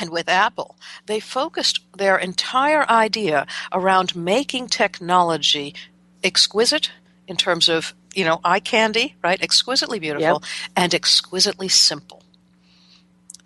and 0.00 0.10
with 0.10 0.28
Apple, 0.28 0.76
they 1.06 1.20
focused 1.20 1.80
their 1.96 2.18
entire 2.18 2.88
idea 2.90 3.46
around 3.72 4.16
making 4.16 4.68
technology 4.68 5.74
exquisite 6.22 6.90
in 7.28 7.36
terms 7.36 7.68
of, 7.68 7.94
you 8.14 8.24
know, 8.24 8.40
eye 8.44 8.60
candy, 8.60 9.14
right? 9.22 9.40
Exquisitely 9.40 9.98
beautiful 9.98 10.42
yep. 10.42 10.72
and 10.76 10.94
exquisitely 10.94 11.68
simple. 11.68 12.22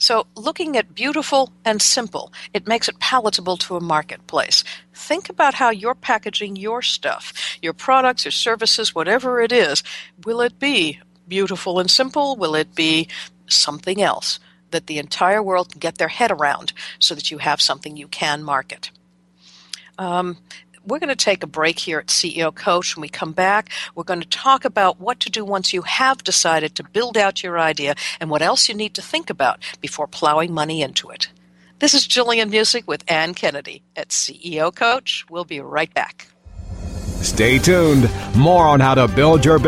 So, 0.00 0.28
looking 0.36 0.76
at 0.76 0.94
beautiful 0.94 1.52
and 1.64 1.82
simple, 1.82 2.32
it 2.54 2.68
makes 2.68 2.88
it 2.88 3.00
palatable 3.00 3.56
to 3.58 3.76
a 3.76 3.80
marketplace. 3.80 4.62
Think 4.94 5.28
about 5.28 5.54
how 5.54 5.70
you're 5.70 5.96
packaging 5.96 6.54
your 6.54 6.82
stuff, 6.82 7.58
your 7.60 7.72
products, 7.72 8.24
your 8.24 8.32
services, 8.32 8.94
whatever 8.94 9.40
it 9.40 9.50
is. 9.50 9.82
Will 10.24 10.40
it 10.40 10.60
be 10.60 11.00
beautiful 11.26 11.80
and 11.80 11.90
simple? 11.90 12.36
Will 12.36 12.54
it 12.54 12.76
be 12.76 13.08
something 13.48 14.00
else? 14.00 14.38
That 14.70 14.87
the 14.87 14.98
entire 14.98 15.42
world 15.42 15.70
can 15.72 15.78
get 15.78 15.98
their 15.98 16.08
head 16.08 16.30
around 16.30 16.72
so 16.98 17.14
that 17.14 17.30
you 17.30 17.38
have 17.38 17.60
something 17.60 17.96
you 17.96 18.08
can 18.08 18.42
market. 18.42 18.90
Um, 19.98 20.38
we're 20.88 20.98
going 20.98 21.08
to 21.08 21.16
take 21.16 21.42
a 21.42 21.46
break 21.46 21.78
here 21.78 21.98
at 21.98 22.06
CEO 22.06 22.54
Coach. 22.54 22.96
When 22.96 23.02
we 23.02 23.08
come 23.08 23.32
back, 23.32 23.70
we're 23.94 24.04
going 24.04 24.20
to 24.20 24.28
talk 24.28 24.64
about 24.64 24.98
what 24.98 25.20
to 25.20 25.30
do 25.30 25.44
once 25.44 25.72
you 25.72 25.82
have 25.82 26.25
decided 26.25 26.75
to 26.76 26.84
build 26.84 27.18
out 27.18 27.42
your 27.42 27.58
idea 27.58 27.94
and 28.20 28.30
what 28.30 28.42
else 28.42 28.68
you 28.68 28.75
need 28.75 28.94
to 28.94 29.02
think 29.02 29.28
about 29.28 29.62
before 29.80 30.06
plowing 30.06 30.52
money 30.52 30.80
into 30.80 31.10
it. 31.10 31.28
This 31.78 31.94
is 31.94 32.06
Gillian 32.06 32.50
Muessig 32.50 32.87
with 32.87 33.04
Anne 33.06 33.34
Kennedy 33.34 33.82
at 33.94 34.08
CEO 34.08 34.75
Coach. 34.75 35.26
We'll 35.30 35.44
be 35.44 35.60
right 35.60 35.92
back. 35.92 36.28
Stay 37.20 37.58
tuned. 37.58 38.08
More 38.34 38.64
on 38.64 38.80
how 38.80 38.94
to 38.94 39.08
build 39.08 39.44
your 39.44 39.58
business. 39.58 39.67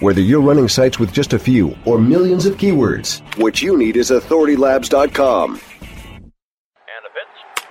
Whether 0.00 0.22
you're 0.22 0.40
running 0.40 0.66
sites 0.66 0.98
with 0.98 1.12
just 1.12 1.34
a 1.34 1.38
few 1.38 1.76
or 1.84 1.98
millions 1.98 2.46
of 2.46 2.56
keywords, 2.56 3.20
what 3.36 3.60
you 3.60 3.76
need 3.76 3.98
is 3.98 4.10
authoritylabs.com. 4.10 5.60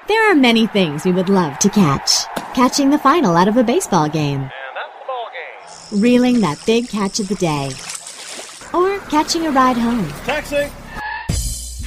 There 0.07 0.31
are 0.31 0.35
many 0.35 0.67
things 0.67 1.05
we 1.05 1.11
would 1.11 1.29
love 1.29 1.57
to 1.57 1.69
catch. 1.69 2.25
Catching 2.53 2.91
the 2.91 2.99
final 2.99 3.35
out 3.35 3.47
of 3.47 3.57
a 3.57 3.63
baseball 3.63 4.07
game. 4.07 4.41
And 4.41 4.51
that's 4.75 4.93
the 4.99 5.07
ball 5.07 5.29
game. 5.33 6.01
Reeling 6.01 6.39
that 6.41 6.63
big 6.67 6.87
catch 6.87 7.19
of 7.19 7.27
the 7.29 7.35
day. 7.35 7.71
Or 8.75 8.99
catching 9.09 9.47
a 9.47 9.51
ride 9.51 9.77
home. 9.77 10.07
Taxi! 10.25 10.69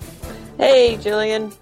Hey, 0.59 0.97
Gillian. 0.97 1.53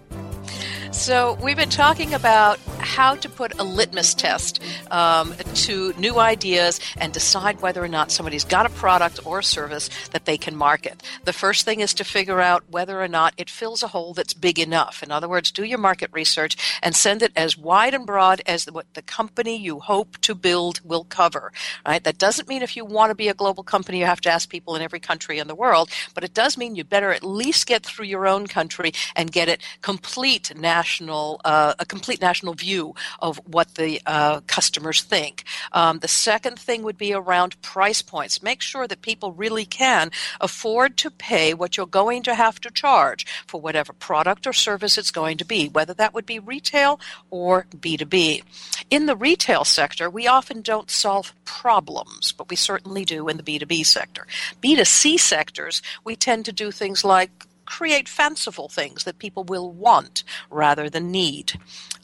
So, 0.93 1.37
we've 1.43 1.59
been 1.59 1.69
talking 1.69 2.15
about 2.15 2.59
how 2.89 3.15
to 3.15 3.29
put 3.29 3.53
a 3.61 3.65
litmus 3.65 4.15
test 4.15 4.61
um, 4.91 5.35
to 5.55 5.93
new 5.99 6.19
ideas 6.19 6.81
and 6.97 7.13
decide 7.13 7.61
whether 7.61 7.85
or 7.85 7.89
not 7.89 8.11
somebody's 8.11 8.45
got 8.45 8.65
a 8.65 8.71
product 8.71 9.21
or 9.27 9.41
a 9.41 9.45
service 9.45 9.91
that 10.13 10.25
they 10.25 10.39
can 10.39 10.57
market. 10.57 11.03
The 11.25 11.35
first 11.35 11.65
thing 11.67 11.81
is 11.81 11.93
to 11.95 12.05
figure 12.05 12.41
out 12.41 12.65
whether 12.71 13.01
or 13.01 13.07
not 13.07 13.35
it 13.37 13.51
fills 13.51 13.83
a 13.83 13.89
hole 13.89 14.15
that's 14.15 14.33
big 14.33 14.59
enough. 14.59 15.03
In 15.03 15.13
other 15.13 15.29
words, 15.29 15.51
do 15.51 15.65
your 15.65 15.79
market 15.79 16.11
research 16.13 16.57
and 16.83 16.97
send 16.97 17.23
it 17.23 17.33
as 17.37 17.59
wide 17.59 17.95
and 17.95 18.07
broad 18.07 18.41
as 18.47 18.65
what 18.67 18.93
the 18.95 19.03
company 19.03 19.57
you 19.57 19.81
hope 19.81 20.19
to 20.23 20.35
build 20.35 20.81
will 20.83 21.05
cover. 21.05 21.53
Right? 21.87 22.03
That 22.03 22.19
doesn't 22.19 22.49
mean 22.49 22.63
if 22.63 22.75
you 22.75 22.85
want 22.85 23.11
to 23.11 23.15
be 23.15 23.29
a 23.29 23.35
global 23.35 23.63
company, 23.63 23.99
you 23.99 24.07
have 24.07 24.23
to 24.23 24.31
ask 24.31 24.49
people 24.49 24.75
in 24.75 24.83
every 24.83 25.01
country 25.01 25.39
in 25.39 25.47
the 25.47 25.55
world, 25.55 25.91
but 26.15 26.25
it 26.25 26.33
does 26.33 26.57
mean 26.57 26.75
you 26.75 26.85
better 26.85 27.13
at 27.13 27.23
least 27.23 27.67
get 27.67 27.85
through 27.85 28.07
your 28.07 28.27
own 28.27 28.47
country 28.47 28.93
and 29.15 29.31
get 29.31 29.49
it 29.49 29.61
complete 29.83 30.57
national, 30.57 31.41
uh, 31.45 31.75
a 31.79 31.85
complete 31.85 32.21
national 32.21 32.55
view 32.55 32.78
of 33.21 33.41
what 33.47 33.75
the 33.75 34.01
uh, 34.07 34.41
customers 34.47 35.03
think. 35.03 35.45
Um, 35.73 35.99
the 35.99 36.09
second 36.09 36.59
thing 36.59 36.83
would 36.83 36.99
be 36.99 37.13
around 37.13 37.61
price 37.63 38.03
points. 38.03 38.43
Make 38.43 38.63
sure 38.63 38.87
that 38.87 39.03
people 39.03 39.33
really 39.33 39.65
can 39.65 40.11
afford 40.41 40.97
to 40.99 41.11
pay 41.11 41.55
what 41.55 41.77
you're 41.77 41.87
going 41.87 42.23
to 42.25 42.35
have 42.35 42.61
to 42.61 42.71
charge 42.71 43.27
for 43.47 43.61
whatever 43.61 43.93
product 43.93 44.47
or 44.47 44.53
service 44.53 44.99
it's 44.99 45.11
going 45.11 45.39
to 45.39 45.45
be, 45.45 45.69
whether 45.69 45.95
that 45.95 46.15
would 46.15 46.27
be 46.27 46.39
retail 46.39 47.01
or 47.31 47.67
B2B. 47.75 48.43
In 48.91 49.07
the 49.07 49.17
retail 49.17 49.65
sector, 49.65 50.09
we 50.11 50.27
often 50.27 50.63
don't 50.63 50.91
solve 50.91 51.35
problems, 51.45 52.33
but 52.33 52.49
we 52.49 52.57
certainly 52.57 53.05
do 53.05 53.29
in 53.29 53.37
the 53.37 53.43
B2B 53.43 53.85
sector. 53.85 54.27
B2C 54.63 55.19
sectors, 55.19 55.83
we 56.05 56.17
tend 56.17 56.45
to 56.45 56.53
do 56.53 56.71
things 56.71 57.05
like 57.05 57.31
create 57.69 58.09
fanciful 58.09 58.69
things 58.69 59.05
that 59.05 59.19
people 59.19 59.45
will 59.45 59.71
want 59.71 60.25
rather 60.51 60.89
than 60.89 61.11
need. 61.11 61.53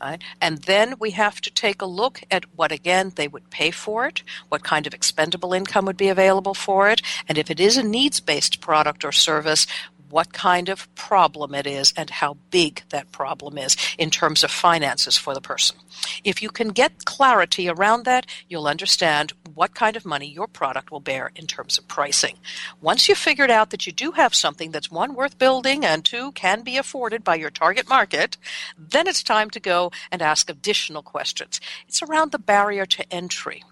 Right? 0.00 0.22
And 0.40 0.58
then 0.58 0.96
we 0.98 1.12
have 1.12 1.40
to 1.40 1.50
take 1.50 1.80
a 1.80 1.86
look 1.86 2.20
at 2.30 2.44
what, 2.54 2.70
again, 2.70 3.12
they 3.16 3.28
would 3.28 3.48
pay 3.48 3.70
for 3.70 4.06
it, 4.06 4.22
what 4.50 4.62
kind 4.62 4.86
of 4.86 4.92
expendable 4.92 5.54
income 5.54 5.86
would 5.86 5.96
be 5.96 6.08
available 6.08 6.52
for 6.52 6.90
it, 6.90 7.00
and 7.26 7.38
if 7.38 7.50
it 7.50 7.58
is 7.58 7.78
a 7.78 7.82
needs 7.82 8.20
based 8.20 8.60
product 8.60 9.04
or 9.04 9.12
service, 9.12 9.66
what 10.10 10.32
kind 10.32 10.68
of 10.68 10.94
problem 10.94 11.54
it 11.54 11.66
is 11.66 11.92
and 11.96 12.08
how 12.08 12.36
big 12.50 12.82
that 12.90 13.10
problem 13.10 13.58
is 13.58 13.76
in 13.98 14.10
terms 14.10 14.44
of 14.44 14.50
finances 14.50 15.16
for 15.16 15.34
the 15.34 15.40
person. 15.40 15.76
If 16.22 16.40
you 16.40 16.50
can 16.50 16.68
get 16.68 17.04
clarity 17.04 17.68
around 17.68 18.04
that, 18.04 18.26
you'll 18.48 18.68
understand 18.68 19.32
what 19.54 19.74
kind 19.74 19.96
of 19.96 20.04
money 20.04 20.26
your 20.26 20.46
product 20.46 20.90
will 20.90 21.00
bear 21.00 21.30
in 21.36 21.46
terms 21.46 21.78
of 21.78 21.88
pricing. 21.88 22.36
Once 22.80 23.08
you've 23.08 23.18
figured 23.18 23.50
out 23.50 23.70
that 23.70 23.86
you 23.86 23.92
do 23.92 24.12
have 24.12 24.34
something 24.34 24.70
that's 24.70 24.90
one 24.90 25.14
worth 25.14 25.38
building 25.38 25.84
and 25.84 26.04
two 26.04 26.32
can 26.32 26.62
be 26.62 26.76
afforded 26.76 27.22
by 27.22 27.34
your 27.36 27.50
target 27.50 27.88
market, 27.88 28.36
then 28.76 29.06
it's 29.06 29.22
time 29.22 29.50
to 29.50 29.60
go 29.60 29.90
and 30.10 30.22
ask 30.22 30.50
additional 30.50 31.02
questions. 31.02 31.60
It's 31.88 32.02
around 32.02 32.32
the 32.32 32.38
barrier 32.38 32.86
to 32.86 33.12
entry. 33.12 33.64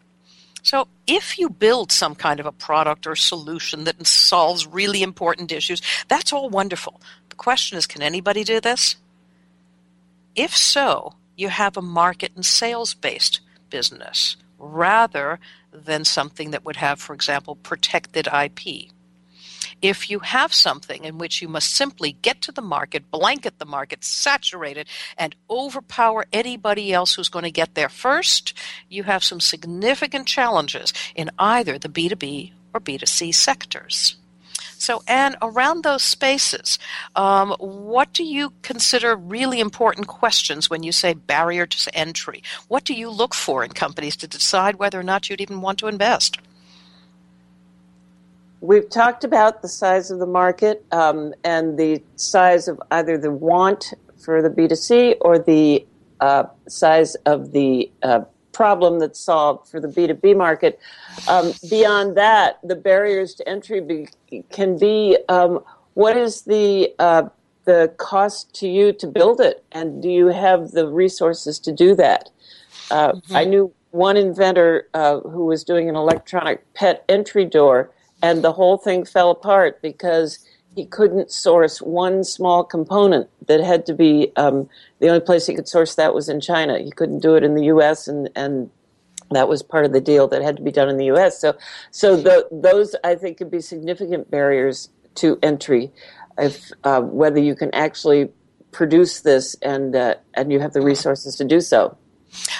So, 0.64 0.86
if 1.08 1.38
you 1.38 1.50
build 1.50 1.90
some 1.90 2.14
kind 2.14 2.38
of 2.38 2.46
a 2.46 2.52
product 2.52 3.06
or 3.08 3.16
solution 3.16 3.82
that 3.84 4.06
solves 4.06 4.64
really 4.64 5.02
important 5.02 5.50
issues, 5.50 5.82
that's 6.06 6.32
all 6.32 6.48
wonderful. 6.48 7.00
The 7.30 7.34
question 7.34 7.76
is 7.76 7.86
can 7.88 8.00
anybody 8.00 8.44
do 8.44 8.60
this? 8.60 8.94
If 10.36 10.56
so, 10.56 11.14
you 11.36 11.48
have 11.48 11.76
a 11.76 11.82
market 11.82 12.32
and 12.36 12.46
sales 12.46 12.94
based 12.94 13.40
business 13.70 14.36
rather 14.62 15.40
than 15.72 16.04
something 16.04 16.52
that 16.52 16.64
would 16.64 16.76
have, 16.76 17.00
for 17.00 17.12
example, 17.12 17.56
protected 17.56 18.26
IP 18.26 18.92
if 19.82 20.08
you 20.08 20.20
have 20.20 20.54
something 20.54 21.04
in 21.04 21.18
which 21.18 21.42
you 21.42 21.48
must 21.48 21.74
simply 21.74 22.12
get 22.22 22.40
to 22.42 22.52
the 22.52 22.62
market, 22.62 23.10
blanket 23.10 23.58
the 23.58 23.66
market, 23.66 24.04
saturate 24.04 24.76
it, 24.76 24.86
and 25.18 25.34
overpower 25.50 26.24
anybody 26.32 26.92
else 26.92 27.14
who's 27.14 27.28
going 27.28 27.44
to 27.44 27.50
get 27.50 27.74
there 27.74 27.88
first, 27.88 28.54
you 28.88 29.02
have 29.02 29.24
some 29.24 29.40
significant 29.40 30.26
challenges 30.26 30.92
in 31.16 31.30
either 31.38 31.78
the 31.78 31.88
B2B 31.88 32.52
or 32.72 32.80
B2C 32.80 33.34
sectors. 33.34 34.16
So, 34.82 35.00
Anne, 35.06 35.36
around 35.40 35.84
those 35.84 36.02
spaces, 36.02 36.76
um, 37.14 37.54
what 37.60 38.12
do 38.12 38.24
you 38.24 38.52
consider 38.62 39.14
really 39.14 39.60
important 39.60 40.08
questions 40.08 40.68
when 40.68 40.82
you 40.82 40.90
say 40.90 41.14
barrier 41.14 41.66
to 41.66 41.96
entry? 41.96 42.42
What 42.66 42.82
do 42.82 42.92
you 42.92 43.08
look 43.08 43.32
for 43.32 43.62
in 43.62 43.70
companies 43.70 44.16
to 44.16 44.26
decide 44.26 44.80
whether 44.80 44.98
or 44.98 45.04
not 45.04 45.30
you'd 45.30 45.40
even 45.40 45.60
want 45.60 45.78
to 45.78 45.86
invest? 45.86 46.38
We've 48.60 48.90
talked 48.90 49.22
about 49.22 49.62
the 49.62 49.68
size 49.68 50.10
of 50.10 50.18
the 50.18 50.26
market 50.26 50.84
um, 50.90 51.32
and 51.44 51.78
the 51.78 52.02
size 52.16 52.66
of 52.66 52.82
either 52.90 53.16
the 53.16 53.30
want 53.30 53.94
for 54.18 54.42
the 54.42 54.50
B2C 54.50 55.14
or 55.20 55.38
the 55.38 55.86
uh, 56.18 56.46
size 56.66 57.14
of 57.24 57.52
the 57.52 57.88
uh, 58.02 58.22
problem 58.52 58.98
that's 58.98 59.18
solved 59.18 59.68
for 59.68 59.80
the 59.80 59.88
B2B 59.88 60.36
market. 60.36 60.78
Um, 61.28 61.52
beyond 61.68 62.16
that, 62.16 62.58
the 62.62 62.76
barriers 62.76 63.34
to 63.34 63.48
entry 63.48 63.80
be, 63.80 64.08
can 64.50 64.78
be 64.78 65.18
um, 65.28 65.60
what 65.94 66.16
is 66.16 66.42
the 66.42 66.94
uh, 66.98 67.24
the 67.64 67.94
cost 67.96 68.52
to 68.54 68.68
you 68.68 68.92
to 68.92 69.06
build 69.06 69.40
it, 69.40 69.64
and 69.70 70.02
do 70.02 70.10
you 70.10 70.28
have 70.28 70.72
the 70.72 70.88
resources 70.88 71.58
to 71.60 71.72
do 71.72 71.94
that? 71.94 72.30
Uh, 72.90 73.12
mm-hmm. 73.12 73.36
I 73.36 73.44
knew 73.44 73.72
one 73.92 74.16
inventor 74.16 74.88
uh, 74.94 75.20
who 75.20 75.44
was 75.46 75.64
doing 75.64 75.88
an 75.88 75.94
electronic 75.94 76.72
pet 76.74 77.04
entry 77.08 77.44
door 77.44 77.90
and 78.22 78.42
the 78.42 78.52
whole 78.52 78.78
thing 78.78 79.04
fell 79.04 79.30
apart 79.30 79.82
because 79.82 80.38
he 80.74 80.86
couldn't 80.86 81.30
source 81.30 81.80
one 81.82 82.24
small 82.24 82.64
component 82.64 83.28
that 83.46 83.60
had 83.60 83.84
to 83.86 83.94
be 83.94 84.32
um, 84.36 84.68
the 85.00 85.08
only 85.08 85.20
place 85.20 85.46
he 85.46 85.54
could 85.54 85.68
source 85.68 85.94
that 85.96 86.14
was 86.14 86.28
in 86.28 86.40
China. 86.40 86.78
He 86.78 86.90
couldn't 86.90 87.20
do 87.20 87.34
it 87.34 87.44
in 87.44 87.54
the 87.54 87.64
U.S. 87.66 88.08
and 88.08 88.30
and 88.34 88.70
that 89.30 89.48
was 89.48 89.62
part 89.62 89.84
of 89.84 89.92
the 89.92 90.00
deal 90.00 90.28
that 90.28 90.42
had 90.42 90.56
to 90.56 90.62
be 90.62 90.70
done 90.70 90.88
in 90.88 90.96
the 90.96 91.06
U.S. 91.06 91.38
So 91.38 91.56
so 91.90 92.16
the, 92.16 92.48
those 92.50 92.96
I 93.04 93.14
think 93.14 93.38
could 93.38 93.50
be 93.50 93.60
significant 93.60 94.30
barriers 94.30 94.88
to 95.16 95.38
entry, 95.42 95.90
if 96.38 96.70
uh, 96.84 97.00
whether 97.02 97.40
you 97.40 97.54
can 97.54 97.74
actually 97.74 98.30
produce 98.70 99.20
this 99.20 99.54
and 99.62 99.94
uh, 99.94 100.14
and 100.34 100.50
you 100.50 100.60
have 100.60 100.72
the 100.72 100.82
resources 100.82 101.36
to 101.36 101.44
do 101.44 101.60
so. 101.60 101.96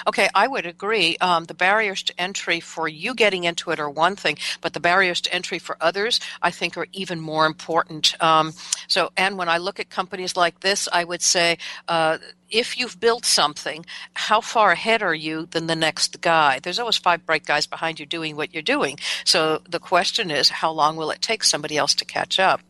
Okay, 0.06 0.28
I 0.35 0.46
would 0.48 0.66
agree. 0.66 1.16
Um, 1.18 1.44
the 1.44 1.54
barriers 1.54 2.02
to 2.04 2.20
entry 2.20 2.61
for 2.61 2.88
you 2.88 3.14
getting 3.14 3.44
into 3.44 3.70
it 3.70 3.80
are 3.80 3.90
one 3.90 4.16
thing, 4.16 4.38
but 4.61 4.72
the 4.72 4.80
barriers 4.80 5.20
to 5.22 5.35
entry 5.35 5.58
for 5.58 5.76
others, 5.80 6.20
I 6.42 6.50
think, 6.50 6.76
are 6.76 6.87
even 6.92 7.20
more 7.20 7.46
important. 7.46 8.20
Um, 8.22 8.52
so, 8.88 9.11
and 9.16 9.38
when 9.38 9.48
I 9.48 9.58
look 9.58 9.80
at 9.80 9.90
companies 9.90 10.37
like 10.37 10.61
this, 10.61 10.88
I 10.92 11.04
would 11.04 11.22
say 11.22 11.58
uh, 11.88 12.18
if 12.50 12.78
you've 12.78 13.00
built 13.00 13.24
something, 13.24 13.87
how 14.14 14.40
far 14.40 14.72
ahead 14.72 15.02
are 15.02 15.14
you 15.14 15.46
than 15.46 15.66
the 15.66 15.76
next 15.76 16.20
guy? 16.20 16.58
There's 16.61 16.78
always 16.78 16.98
five 16.98 17.24
bright 17.24 17.46
guys 17.46 17.66
behind 17.66 17.98
you 17.98 18.06
doing 18.06 18.37
what 18.37 18.52
you're 18.52 18.62
doing. 18.62 18.98
So 19.24 19.62
the 19.68 19.80
question 19.80 20.30
is, 20.30 20.50
how 20.50 20.70
long 20.70 20.96
will 20.96 21.11
it 21.11 21.22
take 21.22 21.42
somebody 21.44 21.76
else 21.76 21.94
to 21.94 22.04
catch 22.04 22.38
up? 22.38 22.61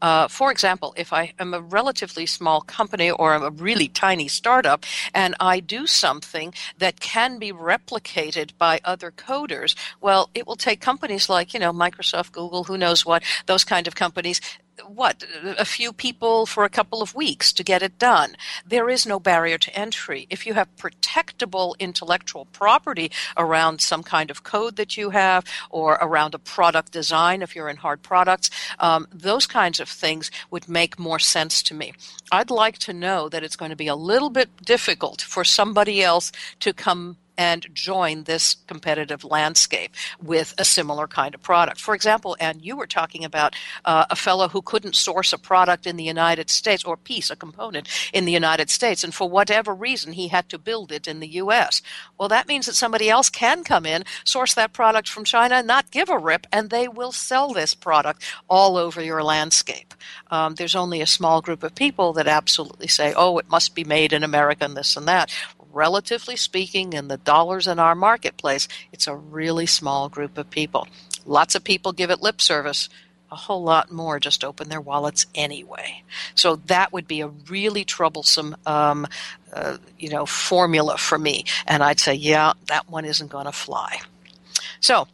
Uh, 0.00 0.28
for 0.28 0.50
example, 0.50 0.94
if 0.96 1.12
I 1.12 1.32
am 1.38 1.54
a 1.54 1.60
relatively 1.60 2.26
small 2.26 2.60
company 2.60 3.10
or 3.10 3.34
I'm 3.34 3.42
a 3.42 3.50
really 3.50 3.88
tiny 3.88 4.28
startup 4.28 4.84
and 5.14 5.34
I 5.40 5.60
do 5.60 5.86
something 5.86 6.54
that 6.78 7.00
can 7.00 7.38
be 7.38 7.52
replicated 7.52 8.52
by 8.58 8.80
other 8.84 9.10
coders, 9.10 9.74
well, 10.00 10.30
it 10.34 10.46
will 10.46 10.56
take 10.56 10.80
companies 10.80 11.28
like, 11.28 11.52
you 11.54 11.60
know, 11.60 11.72
Microsoft, 11.72 12.32
Google, 12.32 12.64
who 12.64 12.78
knows 12.78 13.04
what, 13.04 13.22
those 13.46 13.64
kind 13.64 13.86
of 13.86 13.94
companies 13.94 14.40
what 14.86 15.24
a 15.44 15.64
few 15.64 15.92
people 15.92 16.46
for 16.46 16.64
a 16.64 16.68
couple 16.68 17.02
of 17.02 17.14
weeks 17.14 17.52
to 17.52 17.64
get 17.64 17.82
it 17.82 17.98
done. 17.98 18.36
There 18.66 18.88
is 18.88 19.06
no 19.06 19.18
barrier 19.20 19.58
to 19.58 19.78
entry. 19.78 20.26
If 20.30 20.46
you 20.46 20.54
have 20.54 20.74
protectable 20.76 21.78
intellectual 21.78 22.46
property 22.46 23.10
around 23.36 23.80
some 23.80 24.02
kind 24.02 24.30
of 24.30 24.42
code 24.42 24.76
that 24.76 24.96
you 24.96 25.10
have, 25.10 25.44
or 25.70 25.94
around 26.00 26.34
a 26.34 26.38
product 26.38 26.92
design, 26.92 27.42
if 27.42 27.54
you're 27.54 27.68
in 27.68 27.76
hard 27.76 28.02
products, 28.02 28.50
um, 28.78 29.06
those 29.12 29.46
kinds 29.46 29.80
of 29.80 29.88
things 29.88 30.30
would 30.50 30.68
make 30.68 30.98
more 30.98 31.18
sense 31.18 31.62
to 31.64 31.74
me. 31.74 31.92
I'd 32.30 32.50
like 32.50 32.78
to 32.78 32.92
know 32.92 33.28
that 33.28 33.42
it's 33.42 33.56
going 33.56 33.70
to 33.70 33.76
be 33.76 33.88
a 33.88 33.94
little 33.94 34.30
bit 34.30 34.64
difficult 34.64 35.22
for 35.22 35.44
somebody 35.44 36.02
else 36.02 36.32
to 36.60 36.72
come 36.72 37.16
and 37.38 37.66
join 37.72 38.24
this 38.24 38.56
competitive 38.66 39.24
landscape 39.24 39.94
with 40.20 40.54
a 40.58 40.64
similar 40.64 41.06
kind 41.06 41.34
of 41.34 41.42
product. 41.42 41.80
For 41.80 41.94
example, 41.94 42.36
and 42.40 42.60
you 42.60 42.76
were 42.76 42.86
talking 42.86 43.24
about 43.24 43.54
uh, 43.84 44.06
a 44.10 44.16
fellow 44.16 44.48
who 44.48 44.60
couldn't 44.60 44.96
source 44.96 45.32
a 45.32 45.38
product 45.38 45.86
in 45.86 45.96
the 45.96 46.04
United 46.04 46.50
States 46.50 46.84
or 46.84 46.96
piece, 46.96 47.30
a 47.30 47.36
component 47.36 47.88
in 48.12 48.24
the 48.24 48.32
United 48.32 48.68
States, 48.68 49.04
and 49.04 49.14
for 49.14 49.30
whatever 49.30 49.72
reason 49.72 50.12
he 50.12 50.28
had 50.28 50.48
to 50.48 50.58
build 50.58 50.90
it 50.90 51.06
in 51.06 51.20
the 51.20 51.28
U.S. 51.28 51.80
Well, 52.18 52.28
that 52.28 52.48
means 52.48 52.66
that 52.66 52.74
somebody 52.74 53.08
else 53.08 53.30
can 53.30 53.62
come 53.62 53.86
in, 53.86 54.04
source 54.24 54.54
that 54.54 54.72
product 54.72 55.08
from 55.08 55.24
China, 55.24 55.62
not 55.62 55.92
give 55.92 56.10
a 56.10 56.18
rip, 56.18 56.46
and 56.52 56.70
they 56.70 56.88
will 56.88 57.12
sell 57.12 57.52
this 57.52 57.74
product 57.74 58.24
all 58.50 58.76
over 58.76 59.00
your 59.00 59.22
landscape. 59.22 59.94
Um, 60.30 60.56
there's 60.56 60.74
only 60.74 61.00
a 61.00 61.06
small 61.06 61.40
group 61.40 61.62
of 61.62 61.76
people 61.76 62.12
that 62.14 62.26
absolutely 62.26 62.88
say, 62.88 63.14
oh, 63.16 63.38
it 63.38 63.48
must 63.48 63.76
be 63.76 63.84
made 63.84 64.12
in 64.12 64.24
America 64.24 64.64
and 64.64 64.76
this 64.76 64.96
and 64.96 65.06
that 65.06 65.30
relatively 65.72 66.36
speaking, 66.36 66.92
in 66.92 67.08
the 67.08 67.16
dollars 67.16 67.66
in 67.66 67.78
our 67.78 67.94
marketplace, 67.94 68.68
it's 68.92 69.06
a 69.06 69.14
really 69.14 69.66
small 69.66 70.08
group 70.08 70.38
of 70.38 70.50
people. 70.50 70.88
Lots 71.26 71.54
of 71.54 71.64
people 71.64 71.92
give 71.92 72.10
it 72.10 72.22
lip 72.22 72.40
service, 72.40 72.88
a 73.30 73.36
whole 73.36 73.62
lot 73.62 73.92
more 73.92 74.18
just 74.18 74.44
open 74.44 74.68
their 74.68 74.80
wallets 74.80 75.26
anyway. 75.34 76.02
So 76.34 76.56
that 76.66 76.92
would 76.92 77.06
be 77.06 77.20
a 77.20 77.28
really 77.28 77.84
troublesome, 77.84 78.56
um, 78.64 79.06
uh, 79.52 79.78
you 79.98 80.08
know, 80.08 80.24
formula 80.26 80.96
for 80.96 81.18
me. 81.18 81.44
And 81.66 81.82
I'd 81.82 82.00
say, 82.00 82.14
yeah, 82.14 82.54
that 82.66 82.88
one 82.88 83.04
isn't 83.04 83.30
going 83.30 83.46
to 83.46 83.52
fly. 83.52 84.00
So 84.80 85.08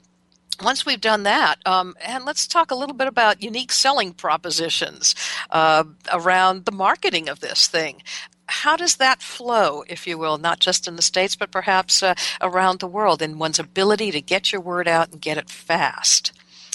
once 0.62 0.86
we've 0.86 1.00
done 1.00 1.24
that, 1.24 1.56
um, 1.66 1.96
and 2.04 2.24
let's 2.24 2.46
talk 2.46 2.70
a 2.70 2.76
little 2.76 2.94
bit 2.94 3.08
about 3.08 3.42
unique 3.42 3.72
selling 3.72 4.12
propositions 4.12 5.14
uh, 5.50 5.84
around 6.12 6.64
the 6.64 6.72
marketing 6.72 7.28
of 7.28 7.40
this 7.40 7.66
thing. 7.66 8.02
How 8.46 8.76
does 8.76 8.96
that 8.96 9.22
flow, 9.22 9.84
if 9.88 10.06
you 10.06 10.18
will, 10.18 10.38
not 10.38 10.60
just 10.60 10.86
in 10.86 10.96
the 10.96 11.02
States, 11.02 11.36
but 11.36 11.50
perhaps 11.50 12.02
uh, 12.02 12.14
around 12.40 12.80
the 12.80 12.86
world, 12.86 13.22
in 13.22 13.38
one's 13.38 13.58
ability 13.58 14.10
to 14.10 14.20
get 14.20 14.52
your 14.52 14.60
word 14.60 14.86
out 14.86 15.12
and 15.12 15.20
get 15.20 15.38
it 15.38 15.48
fast? 15.48 16.32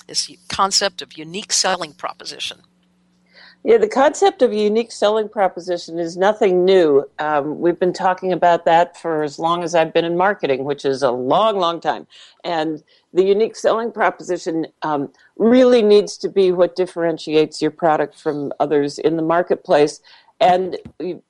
This 0.08 0.32
concept 0.48 1.02
of 1.02 1.18
unique 1.18 1.52
selling 1.52 1.94
proposition. 1.94 2.62
Yeah, 3.64 3.78
the 3.78 3.90
concept 3.90 4.42
of 4.42 4.54
unique 4.54 4.92
selling 4.92 5.28
proposition 5.28 6.00
is 6.00 6.16
nothing 6.16 6.64
new. 6.64 7.10
Um, 7.20 7.60
we've 7.60 7.78
been 7.78 7.92
talking 7.92 8.32
about 8.32 8.64
that 8.64 8.96
for 8.96 9.22
as 9.22 9.38
long 9.38 9.64
as 9.64 9.76
I've 9.76 9.94
been 9.94 10.06
in 10.06 10.16
marketing, 10.16 10.64
which 10.64 10.86
is 10.86 11.04
a 11.04 11.12
long, 11.12 11.58
long 11.58 11.82
time. 11.82 12.08
And 12.46 12.82
the 13.14 13.24
unique 13.24 13.58
selling 13.58 13.92
proposition 13.92 14.68
um, 14.82 15.12
really 15.36 15.82
needs 15.82 16.16
to 16.20 16.30
be 16.30 16.54
what 16.54 16.78
differentiates 16.78 17.62
your 17.62 17.72
product 17.72 18.18
from 18.18 18.54
others 18.62 18.98
in 18.98 19.18
the 19.18 19.24
marketplace. 19.24 20.00
And 20.40 20.78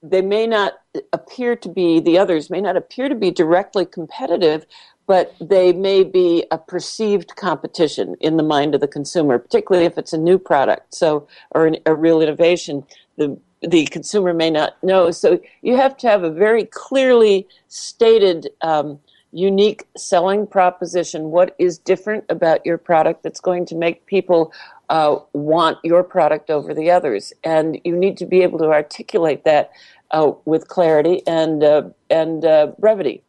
they 0.03 0.21
may 0.21 0.45
not 0.45 0.73
appear 1.13 1.55
to 1.55 1.69
be, 1.69 1.99
the 1.99 2.17
others 2.17 2.49
may 2.49 2.61
not 2.61 2.77
appear 2.77 3.09
to 3.09 3.15
be 3.15 3.31
directly 3.31 3.85
competitive, 3.85 4.65
but 5.07 5.33
they 5.41 5.73
may 5.73 6.03
be 6.03 6.45
a 6.51 6.57
perceived 6.59 7.35
competition 7.35 8.15
in 8.19 8.37
the 8.37 8.43
mind 8.43 8.75
of 8.75 8.81
the 8.81 8.87
consumer, 8.87 9.39
particularly 9.39 9.87
if 9.87 9.97
it's 9.97 10.13
a 10.13 10.17
new 10.19 10.37
product, 10.37 10.93
so 10.93 11.27
or 11.51 11.65
an, 11.65 11.77
a 11.87 11.95
real 11.95 12.21
innovation. 12.21 12.85
The 13.17 13.35
the 13.61 13.85
consumer 13.87 14.33
may 14.33 14.49
not 14.49 14.81
know. 14.83 15.11
So 15.11 15.39
you 15.61 15.75
have 15.75 15.97
to 15.97 16.07
have 16.07 16.23
a 16.23 16.31
very 16.31 16.65
clearly 16.65 17.47
stated, 17.67 18.49
um, 18.61 18.99
unique 19.31 19.87
selling 19.95 20.47
proposition. 20.47 21.31
What 21.31 21.55
is 21.59 21.77
different 21.77 22.25
about 22.29 22.65
your 22.65 22.77
product 22.77 23.23
that's 23.23 23.39
going 23.39 23.65
to 23.67 23.75
make 23.75 24.05
people 24.05 24.51
uh, 24.89 25.17
want 25.33 25.77
your 25.83 26.03
product 26.03 26.49
over 26.49 26.73
the 26.73 26.89
others? 26.91 27.33
And 27.43 27.79
you 27.83 27.95
need 27.95 28.17
to 28.17 28.25
be 28.25 28.41
able 28.41 28.59
to 28.59 28.71
articulate 28.71 29.43
that 29.45 29.71
uh, 30.11 30.31
with 30.45 30.67
clarity 30.67 31.21
and 31.27 31.63
uh, 31.63 31.83
and 32.09 32.43
uh, 32.43 32.71
brevity. 32.79 33.23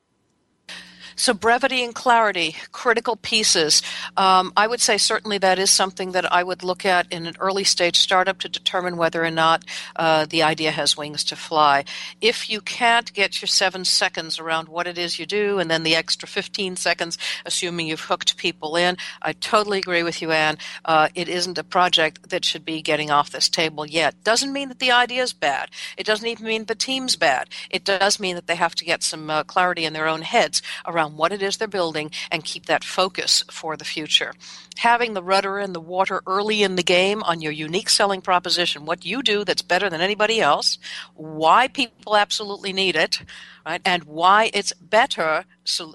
So, 1.20 1.34
brevity 1.34 1.84
and 1.84 1.94
clarity, 1.94 2.56
critical 2.72 3.14
pieces. 3.14 3.82
Um, 4.16 4.54
I 4.56 4.66
would 4.66 4.80
say 4.80 4.96
certainly 4.96 5.36
that 5.36 5.58
is 5.58 5.70
something 5.70 6.12
that 6.12 6.32
I 6.32 6.42
would 6.42 6.62
look 6.62 6.86
at 6.86 7.12
in 7.12 7.26
an 7.26 7.36
early 7.38 7.62
stage 7.62 7.98
startup 7.98 8.38
to 8.38 8.48
determine 8.48 8.96
whether 8.96 9.22
or 9.22 9.30
not 9.30 9.62
uh, 9.96 10.24
the 10.24 10.42
idea 10.42 10.70
has 10.70 10.96
wings 10.96 11.22
to 11.24 11.36
fly. 11.36 11.84
If 12.22 12.48
you 12.48 12.62
can't 12.62 13.12
get 13.12 13.42
your 13.42 13.48
seven 13.48 13.84
seconds 13.84 14.38
around 14.38 14.68
what 14.68 14.86
it 14.86 14.96
is 14.96 15.18
you 15.18 15.26
do 15.26 15.58
and 15.58 15.70
then 15.70 15.82
the 15.82 15.94
extra 15.94 16.26
15 16.26 16.76
seconds, 16.76 17.18
assuming 17.44 17.88
you've 17.88 18.00
hooked 18.00 18.38
people 18.38 18.74
in, 18.76 18.96
I 19.20 19.34
totally 19.34 19.76
agree 19.76 20.02
with 20.02 20.22
you, 20.22 20.30
Anne. 20.30 20.56
Uh, 20.86 21.08
it 21.14 21.28
isn't 21.28 21.58
a 21.58 21.64
project 21.64 22.30
that 22.30 22.46
should 22.46 22.64
be 22.64 22.80
getting 22.80 23.10
off 23.10 23.28
this 23.28 23.50
table 23.50 23.84
yet. 23.84 24.14
Doesn't 24.24 24.54
mean 24.54 24.70
that 24.70 24.78
the 24.78 24.90
idea 24.90 25.22
is 25.22 25.34
bad. 25.34 25.68
It 25.98 26.06
doesn't 26.06 26.26
even 26.26 26.46
mean 26.46 26.64
the 26.64 26.74
team's 26.74 27.16
bad. 27.16 27.50
It 27.68 27.84
does 27.84 28.18
mean 28.18 28.36
that 28.36 28.46
they 28.46 28.56
have 28.56 28.74
to 28.76 28.86
get 28.86 29.02
some 29.02 29.28
uh, 29.28 29.44
clarity 29.44 29.84
in 29.84 29.92
their 29.92 30.08
own 30.08 30.22
heads 30.22 30.62
around 30.86 31.09
on 31.10 31.16
what 31.16 31.32
it 31.32 31.42
is 31.42 31.56
they're 31.56 31.68
building 31.68 32.10
and 32.30 32.44
keep 32.44 32.66
that 32.66 32.84
focus 32.84 33.44
for 33.50 33.76
the 33.76 33.84
future. 33.84 34.34
Having 34.78 35.14
the 35.14 35.22
rudder 35.22 35.58
and 35.58 35.74
the 35.74 35.80
water 35.80 36.22
early 36.26 36.62
in 36.62 36.76
the 36.76 36.82
game 36.82 37.22
on 37.24 37.40
your 37.40 37.52
unique 37.52 37.88
selling 37.88 38.20
proposition, 38.20 38.84
what 38.84 39.04
you 39.04 39.22
do 39.22 39.44
that's 39.44 39.62
better 39.62 39.90
than 39.90 40.00
anybody 40.00 40.40
else, 40.40 40.78
why 41.14 41.68
people 41.68 42.16
absolutely 42.16 42.72
need 42.72 42.96
it, 42.96 43.22
right, 43.66 43.82
and 43.84 44.04
why 44.04 44.50
it's 44.54 44.72
better 44.74 45.44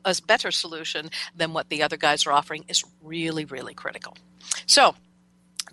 a 0.05 0.15
better 0.25 0.51
solution 0.51 1.09
than 1.35 1.53
what 1.53 1.69
the 1.69 1.83
other 1.83 1.97
guys 1.97 2.25
are 2.25 2.31
offering 2.31 2.63
is 2.67 2.83
really 3.01 3.45
really 3.45 3.73
critical. 3.73 4.15
So 4.65 4.95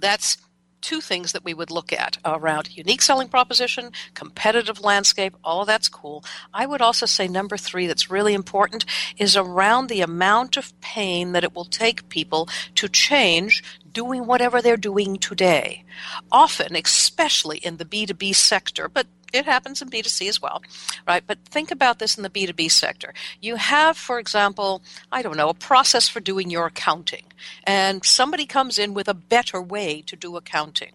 that's 0.00 0.38
two 0.82 1.00
things 1.00 1.32
that 1.32 1.44
we 1.44 1.54
would 1.54 1.70
look 1.70 1.92
at 1.92 2.18
around 2.24 2.76
unique 2.76 3.00
selling 3.00 3.28
proposition, 3.28 3.92
competitive 4.14 4.80
landscape, 4.80 5.34
all 5.42 5.62
of 5.62 5.66
that's 5.66 5.88
cool. 5.88 6.24
I 6.52 6.66
would 6.66 6.82
also 6.82 7.06
say 7.06 7.28
number 7.28 7.56
three 7.56 7.86
that's 7.86 8.10
really 8.10 8.34
important 8.34 8.84
is 9.16 9.36
around 9.36 9.88
the 9.88 10.02
amount 10.02 10.56
of 10.56 10.78
pain 10.80 11.32
that 11.32 11.44
it 11.44 11.54
will 11.54 11.64
take 11.64 12.08
people 12.08 12.48
to 12.74 12.88
change 12.88 13.62
doing 13.92 14.26
whatever 14.26 14.60
they're 14.60 14.76
doing 14.76 15.16
today. 15.16 15.84
Often, 16.30 16.76
especially 16.76 17.58
in 17.58 17.76
the 17.76 17.84
B2B 17.84 18.34
sector, 18.34 18.88
but 18.88 19.06
it 19.32 19.44
happens 19.44 19.82
in 19.82 19.88
B2C 19.88 20.28
as 20.28 20.40
well, 20.40 20.62
right? 21.06 21.24
But 21.26 21.38
think 21.44 21.70
about 21.70 21.98
this 21.98 22.16
in 22.16 22.22
the 22.22 22.30
B2B 22.30 22.70
sector. 22.70 23.14
You 23.40 23.56
have, 23.56 23.96
for 23.96 24.18
example, 24.18 24.82
I 25.10 25.22
don't 25.22 25.36
know, 25.36 25.48
a 25.48 25.54
process 25.54 26.08
for 26.08 26.20
doing 26.20 26.50
your 26.50 26.66
accounting, 26.66 27.24
and 27.64 28.04
somebody 28.04 28.46
comes 28.46 28.78
in 28.78 28.94
with 28.94 29.08
a 29.08 29.14
better 29.14 29.60
way 29.60 30.02
to 30.06 30.16
do 30.16 30.36
accounting. 30.36 30.92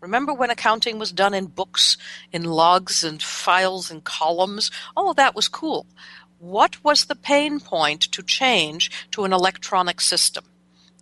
Remember 0.00 0.32
when 0.32 0.50
accounting 0.50 0.98
was 0.98 1.12
done 1.12 1.34
in 1.34 1.46
books, 1.46 1.98
in 2.32 2.44
logs 2.44 3.04
and 3.04 3.22
files 3.22 3.90
and 3.90 4.02
columns? 4.02 4.70
All 4.96 5.10
of 5.10 5.16
that 5.16 5.36
was 5.36 5.48
cool. 5.48 5.86
What 6.38 6.82
was 6.82 7.04
the 7.04 7.14
pain 7.14 7.60
point 7.60 8.00
to 8.12 8.22
change 8.22 8.90
to 9.10 9.24
an 9.24 9.32
electronic 9.32 10.00
system? 10.00 10.44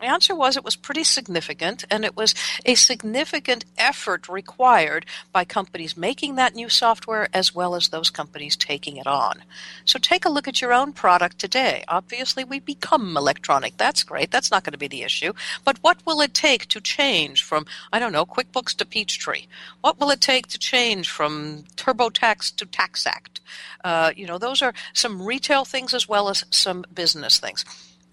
The 0.01 0.07
answer 0.07 0.35
was 0.35 0.57
it 0.57 0.65
was 0.65 0.77
pretty 0.77 1.03
significant, 1.03 1.85
and 1.91 2.05
it 2.05 2.17
was 2.17 2.35
a 2.65 2.77
significant 2.77 3.65
effort 3.77 4.29
required 4.29 5.07
by 5.33 5.45
companies 5.45 5.97
making 5.97 6.37
that 6.37 6.55
new 6.55 6.69
software 6.69 7.29
as 7.35 7.55
well 7.55 7.75
as 7.75 7.89
those 7.89 8.11
companies 8.11 8.57
taking 8.57 8.97
it 8.97 9.09
on. 9.09 9.43
So 9.85 9.99
take 9.99 10.25
a 10.25 10.31
look 10.31 10.47
at 10.47 10.61
your 10.61 10.73
own 10.73 10.93
product 10.93 11.39
today. 11.41 11.85
Obviously, 11.89 12.45
we 12.45 12.61
become 12.61 13.17
electronic. 13.17 13.77
That's 13.77 14.05
great. 14.05 14.31
That's 14.31 14.53
not 14.53 14.63
going 14.63 14.73
to 14.73 14.79
be 14.79 14.89
the 14.89 15.03
issue. 15.03 15.33
But 15.65 15.79
what 15.83 15.99
will 16.07 16.21
it 16.21 16.33
take 16.33 16.67
to 16.69 16.81
change 16.81 17.43
from, 17.43 17.67
I 17.93 17.99
don't 17.99 18.13
know, 18.13 18.25
QuickBooks 18.27 18.77
to 18.77 18.87
Peachtree? 18.87 19.47
What 19.81 19.99
will 19.99 20.11
it 20.11 20.21
take 20.21 20.47
to 20.49 20.59
change 20.59 21.11
from 21.11 21.65
TurboTax 21.77 22.55
to 22.57 22.67
TaxAct? 22.67 23.41
Uh, 23.83 24.13
you 24.15 24.27
know, 24.27 24.39
those 24.39 24.63
are 24.63 24.75
some 24.93 25.23
retail 25.23 25.65
things 25.65 25.93
as 25.93 26.09
well 26.09 26.29
as 26.29 26.45
some 26.51 26.85
business 26.95 27.41
things. 27.41 27.65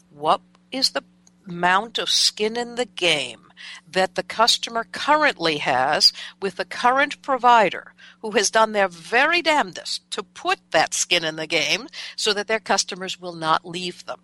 What 0.10 0.42
is 0.72 0.92
the 0.92 1.04
amount 1.48 1.98
of 1.98 2.10
skin 2.10 2.58
in 2.58 2.76
the 2.76 2.86
game 2.86 3.42
that 3.90 4.16
the 4.16 4.24
customer 4.24 4.86
currently 4.92 5.58
has 5.58 6.12
with 6.42 6.58
the 6.58 6.66
current 6.66 7.22
provider 7.22 7.94
who 8.22 8.32
has 8.32 8.52
done 8.52 8.72
their 8.72 8.88
very 8.88 9.42
damnedest 9.42 10.10
to 10.12 10.24
put 10.24 10.60
that 10.72 10.94
skin 10.94 11.24
in 11.24 11.36
the 11.36 11.48
game 11.48 11.88
so 12.16 12.34
that 12.34 12.48
their 12.48 12.60
customers 12.60 13.20
will 13.20 13.36
not 13.36 13.66
leave 13.66 14.06
them. 14.06 14.22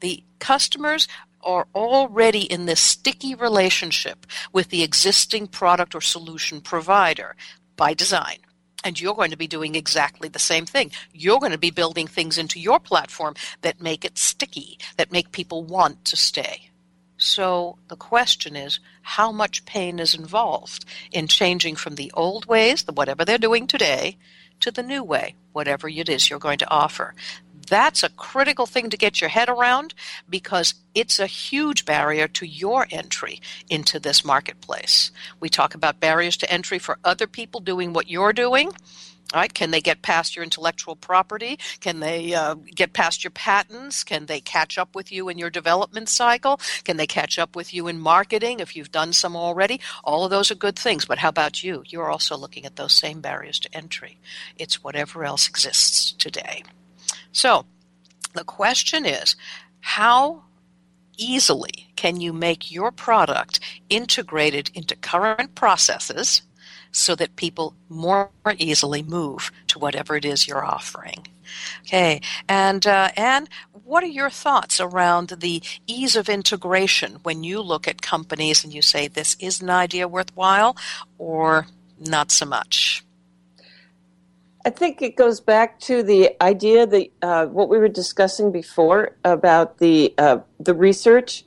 The 0.00 0.24
customers 0.38 1.06
are 1.42 1.66
already 1.74 2.42
in 2.42 2.66
this 2.66 2.80
sticky 2.80 3.34
relationship 3.34 4.26
with 4.52 4.70
the 4.70 4.82
existing 4.82 5.46
product 5.46 5.94
or 5.94 6.00
solution 6.00 6.60
provider 6.60 7.36
by 7.76 7.94
design. 7.94 8.38
And 8.84 9.00
you're 9.00 9.14
going 9.14 9.30
to 9.30 9.36
be 9.36 9.46
doing 9.46 9.74
exactly 9.74 10.28
the 10.28 10.38
same 10.38 10.66
thing. 10.66 10.92
You're 11.12 11.40
going 11.40 11.52
to 11.52 11.58
be 11.58 11.70
building 11.70 12.06
things 12.06 12.36
into 12.36 12.60
your 12.60 12.78
platform 12.78 13.34
that 13.62 13.80
make 13.80 14.04
it 14.04 14.18
sticky, 14.18 14.78
that 14.98 15.10
make 15.10 15.32
people 15.32 15.64
want 15.64 16.04
to 16.04 16.16
stay. 16.16 16.70
So 17.16 17.78
the 17.88 17.96
question 17.96 18.56
is 18.56 18.80
how 19.02 19.32
much 19.32 19.64
pain 19.64 19.98
is 19.98 20.14
involved 20.14 20.84
in 21.10 21.28
changing 21.28 21.76
from 21.76 21.94
the 21.94 22.12
old 22.14 22.44
ways, 22.46 22.82
the 22.82 22.92
whatever 22.92 23.24
they're 23.24 23.38
doing 23.38 23.66
today, 23.66 24.18
to 24.60 24.70
the 24.70 24.82
new 24.82 25.02
way, 25.02 25.34
whatever 25.52 25.88
it 25.88 26.08
is 26.08 26.28
you're 26.28 26.38
going 26.38 26.58
to 26.58 26.70
offer. 26.70 27.14
That's 27.68 28.02
a 28.02 28.08
critical 28.10 28.66
thing 28.66 28.90
to 28.90 28.96
get 28.96 29.20
your 29.20 29.30
head 29.30 29.48
around 29.48 29.94
because 30.28 30.74
it's 30.94 31.18
a 31.18 31.26
huge 31.26 31.84
barrier 31.84 32.28
to 32.28 32.46
your 32.46 32.86
entry 32.90 33.40
into 33.70 33.98
this 33.98 34.24
marketplace. 34.24 35.10
We 35.40 35.48
talk 35.48 35.74
about 35.74 36.00
barriers 36.00 36.36
to 36.38 36.52
entry 36.52 36.78
for 36.78 36.98
other 37.04 37.26
people 37.26 37.60
doing 37.60 37.92
what 37.92 38.08
you're 38.08 38.32
doing. 38.32 38.72
Right? 39.34 39.52
Can 39.52 39.72
they 39.72 39.80
get 39.80 40.02
past 40.02 40.36
your 40.36 40.44
intellectual 40.44 40.94
property? 40.94 41.58
Can 41.80 41.98
they 41.98 42.34
uh, 42.34 42.54
get 42.54 42.92
past 42.92 43.24
your 43.24 43.32
patents? 43.32 44.04
Can 44.04 44.26
they 44.26 44.40
catch 44.40 44.78
up 44.78 44.94
with 44.94 45.10
you 45.10 45.28
in 45.28 45.38
your 45.38 45.50
development 45.50 46.08
cycle? 46.08 46.60
Can 46.84 46.98
they 46.98 47.06
catch 47.06 47.38
up 47.38 47.56
with 47.56 47.74
you 47.74 47.88
in 47.88 47.98
marketing 47.98 48.60
if 48.60 48.76
you've 48.76 48.92
done 48.92 49.12
some 49.12 49.34
already? 49.34 49.80
All 50.04 50.24
of 50.24 50.30
those 50.30 50.52
are 50.52 50.56
good 50.56 50.78
things. 50.78 51.06
But 51.06 51.18
how 51.18 51.30
about 51.30 51.64
you? 51.64 51.82
You're 51.86 52.10
also 52.10 52.36
looking 52.36 52.64
at 52.64 52.76
those 52.76 52.92
same 52.92 53.20
barriers 53.20 53.58
to 53.60 53.74
entry. 53.74 54.18
It's 54.56 54.84
whatever 54.84 55.24
else 55.24 55.48
exists 55.48 56.12
today. 56.12 56.62
So 57.32 57.66
the 58.34 58.44
question 58.44 59.04
is 59.04 59.36
how 59.80 60.44
easily 61.16 61.88
can 61.96 62.20
you 62.20 62.32
make 62.32 62.72
your 62.72 62.90
product 62.90 63.60
integrated 63.88 64.70
into 64.74 64.96
current 64.96 65.54
processes 65.54 66.42
so 66.94 67.16
that 67.16 67.36
people 67.36 67.74
more 67.88 68.30
easily 68.58 69.02
move 69.02 69.50
to 69.66 69.78
whatever 69.78 70.16
it 70.16 70.24
is 70.24 70.46
you're 70.46 70.64
offering. 70.64 71.26
Okay, 71.80 72.20
and 72.48 72.86
uh, 72.86 73.10
Anne, 73.16 73.48
what 73.72 74.02
are 74.02 74.06
your 74.08 74.30
thoughts 74.30 74.80
around 74.80 75.30
the 75.40 75.62
ease 75.86 76.16
of 76.16 76.28
integration 76.28 77.18
when 77.22 77.44
you 77.44 77.60
look 77.60 77.86
at 77.86 78.00
companies 78.00 78.64
and 78.64 78.72
you 78.72 78.80
say 78.80 79.08
this 79.08 79.36
is 79.40 79.60
an 79.60 79.70
idea 79.70 80.08
worthwhile, 80.08 80.76
or 81.18 81.66
not 81.98 82.30
so 82.30 82.46
much? 82.46 83.04
I 84.64 84.70
think 84.70 85.02
it 85.02 85.16
goes 85.16 85.40
back 85.40 85.78
to 85.80 86.02
the 86.02 86.30
idea 86.42 86.86
that 86.86 87.08
uh, 87.22 87.46
what 87.46 87.68
we 87.68 87.78
were 87.78 87.88
discussing 87.88 88.50
before 88.50 89.16
about 89.24 89.78
the 89.78 90.14
uh, 90.18 90.38
the 90.58 90.74
research. 90.74 91.44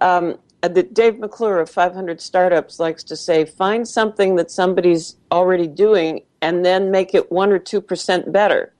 Um, 0.00 0.38
that 0.62 0.94
Dave 0.94 1.18
McClure 1.20 1.60
of 1.60 1.70
500 1.70 2.20
Startups 2.20 2.80
likes 2.80 3.04
to 3.04 3.16
say: 3.16 3.44
find 3.44 3.86
something 3.86 4.34
that 4.36 4.50
somebody's 4.50 5.16
already 5.30 5.68
doing, 5.68 6.22
and 6.42 6.64
then 6.64 6.90
make 6.90 7.14
it 7.14 7.30
one 7.30 7.52
or 7.52 7.58
two 7.58 7.80
percent 7.80 8.32
better. 8.32 8.72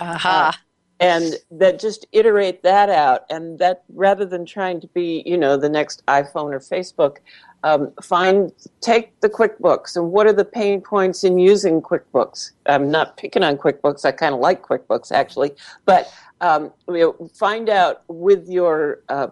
Uh-huh. 0.00 0.28
Uh, 0.28 0.52
and 1.00 1.36
that 1.50 1.78
just 1.78 2.06
iterate 2.10 2.62
that 2.64 2.90
out, 2.90 3.24
and 3.30 3.58
that 3.60 3.84
rather 3.94 4.24
than 4.24 4.44
trying 4.44 4.80
to 4.80 4.88
be, 4.88 5.22
you 5.24 5.38
know, 5.38 5.56
the 5.56 5.68
next 5.68 6.04
iPhone 6.06 6.52
or 6.52 6.58
Facebook, 6.58 7.18
um, 7.64 7.92
find 8.02 8.52
take 8.80 9.18
the 9.20 9.28
QuickBooks 9.28 9.96
and 9.96 10.12
what 10.12 10.26
are 10.26 10.32
the 10.32 10.44
pain 10.44 10.80
points 10.80 11.24
in 11.24 11.38
using 11.38 11.82
QuickBooks. 11.82 12.52
I'm 12.66 12.90
not 12.90 13.16
picking 13.16 13.42
on 13.42 13.56
QuickBooks. 13.56 14.04
I 14.04 14.12
kind 14.12 14.34
of 14.34 14.40
like 14.40 14.62
QuickBooks 14.62 15.10
actually, 15.12 15.52
but 15.84 16.12
um, 16.40 16.72
you 16.88 17.16
know, 17.18 17.28
find 17.34 17.68
out 17.68 18.02
with 18.08 18.48
your 18.48 19.00
uh, 19.08 19.28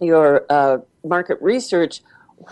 your 0.00 0.44
uh, 0.50 0.78
market 1.04 1.38
research 1.40 2.02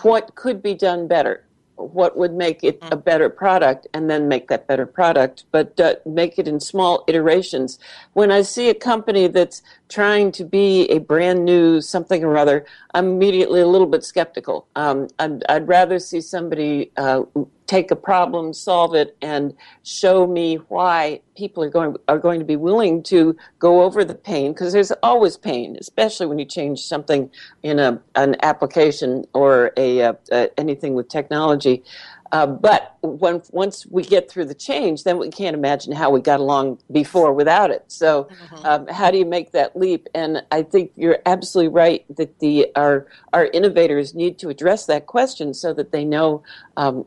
what 0.02 0.34
could 0.36 0.62
be 0.62 0.74
done 0.74 1.08
better 1.08 1.44
what 1.76 2.16
would 2.16 2.32
make 2.32 2.62
it 2.62 2.78
a 2.90 2.96
better 2.96 3.28
product 3.28 3.86
and 3.94 4.08
then 4.08 4.28
make 4.28 4.48
that 4.48 4.66
better 4.66 4.86
product, 4.86 5.44
but 5.50 5.78
uh, 5.80 5.94
make 6.06 6.38
it 6.38 6.46
in 6.46 6.60
small 6.60 7.04
iterations. 7.08 7.78
When 8.12 8.30
I 8.30 8.42
see 8.42 8.68
a 8.68 8.74
company 8.74 9.26
that's 9.26 9.62
trying 9.92 10.32
to 10.32 10.44
be 10.44 10.90
a 10.90 10.98
brand 10.98 11.44
new 11.44 11.80
something 11.80 12.24
or 12.24 12.36
other, 12.38 12.64
I'm 12.94 13.08
immediately 13.08 13.60
a 13.60 13.66
little 13.66 13.86
bit 13.86 14.02
skeptical. 14.04 14.66
Um, 14.74 15.08
I'd, 15.18 15.44
I'd, 15.50 15.68
rather 15.68 15.98
see 15.98 16.22
somebody 16.22 16.90
uh, 16.96 17.22
take 17.66 17.90
a 17.90 17.96
problem, 17.96 18.54
solve 18.54 18.94
it, 18.94 19.16
and 19.20 19.54
show 19.82 20.26
me 20.26 20.56
why 20.68 21.20
people 21.36 21.62
are 21.62 21.68
going 21.68 21.96
are 22.08 22.18
going 22.18 22.38
to 22.38 22.44
be 22.44 22.56
willing 22.56 23.02
to 23.04 23.36
go 23.58 23.82
over 23.82 24.02
the 24.04 24.14
pain 24.14 24.52
because 24.52 24.72
there's 24.72 24.92
always 25.02 25.36
pain, 25.36 25.76
especially 25.78 26.26
when 26.26 26.38
you 26.38 26.46
change 26.46 26.80
something 26.80 27.30
in 27.62 27.78
a 27.78 28.00
an 28.14 28.36
application 28.42 29.24
or 29.34 29.72
a, 29.76 30.00
a, 30.00 30.18
a 30.32 30.60
anything 30.60 30.94
with 30.94 31.08
technology. 31.08 31.82
Uh, 32.32 32.46
but 32.46 32.96
when, 33.02 33.42
once 33.50 33.84
we 33.86 34.02
get 34.02 34.30
through 34.30 34.46
the 34.46 34.54
change, 34.54 35.04
then 35.04 35.18
we 35.18 35.28
can't 35.28 35.54
imagine 35.54 35.92
how 35.92 36.08
we 36.08 36.18
got 36.18 36.40
along 36.40 36.78
before 36.90 37.30
without 37.34 37.70
it. 37.70 37.84
So, 37.88 38.24
mm-hmm. 38.24 38.66
um, 38.66 38.86
how 38.86 39.10
do 39.10 39.18
you 39.18 39.26
make 39.26 39.52
that 39.52 39.76
leap? 39.76 40.08
And 40.14 40.42
I 40.50 40.62
think 40.62 40.92
you're 40.96 41.18
absolutely 41.26 41.74
right 41.74 42.04
that 42.16 42.38
the 42.38 42.68
our 42.74 43.06
our 43.34 43.46
innovators 43.46 44.14
need 44.14 44.38
to 44.38 44.48
address 44.48 44.86
that 44.86 45.06
question 45.06 45.52
so 45.52 45.74
that 45.74 45.92
they 45.92 46.06
know 46.06 46.42
um, 46.78 47.04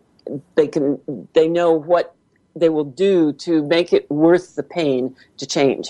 they 0.53 0.67
can 0.67 0.99
they 1.33 1.47
know 1.47 1.71
what 1.71 2.15
they 2.55 2.69
will 2.69 2.85
do 2.85 3.33
to 3.33 3.63
make 3.63 3.93
it 3.93 4.09
worth 4.11 4.55
the 4.55 4.63
pain 4.63 5.15
to 5.37 5.45
change 5.47 5.89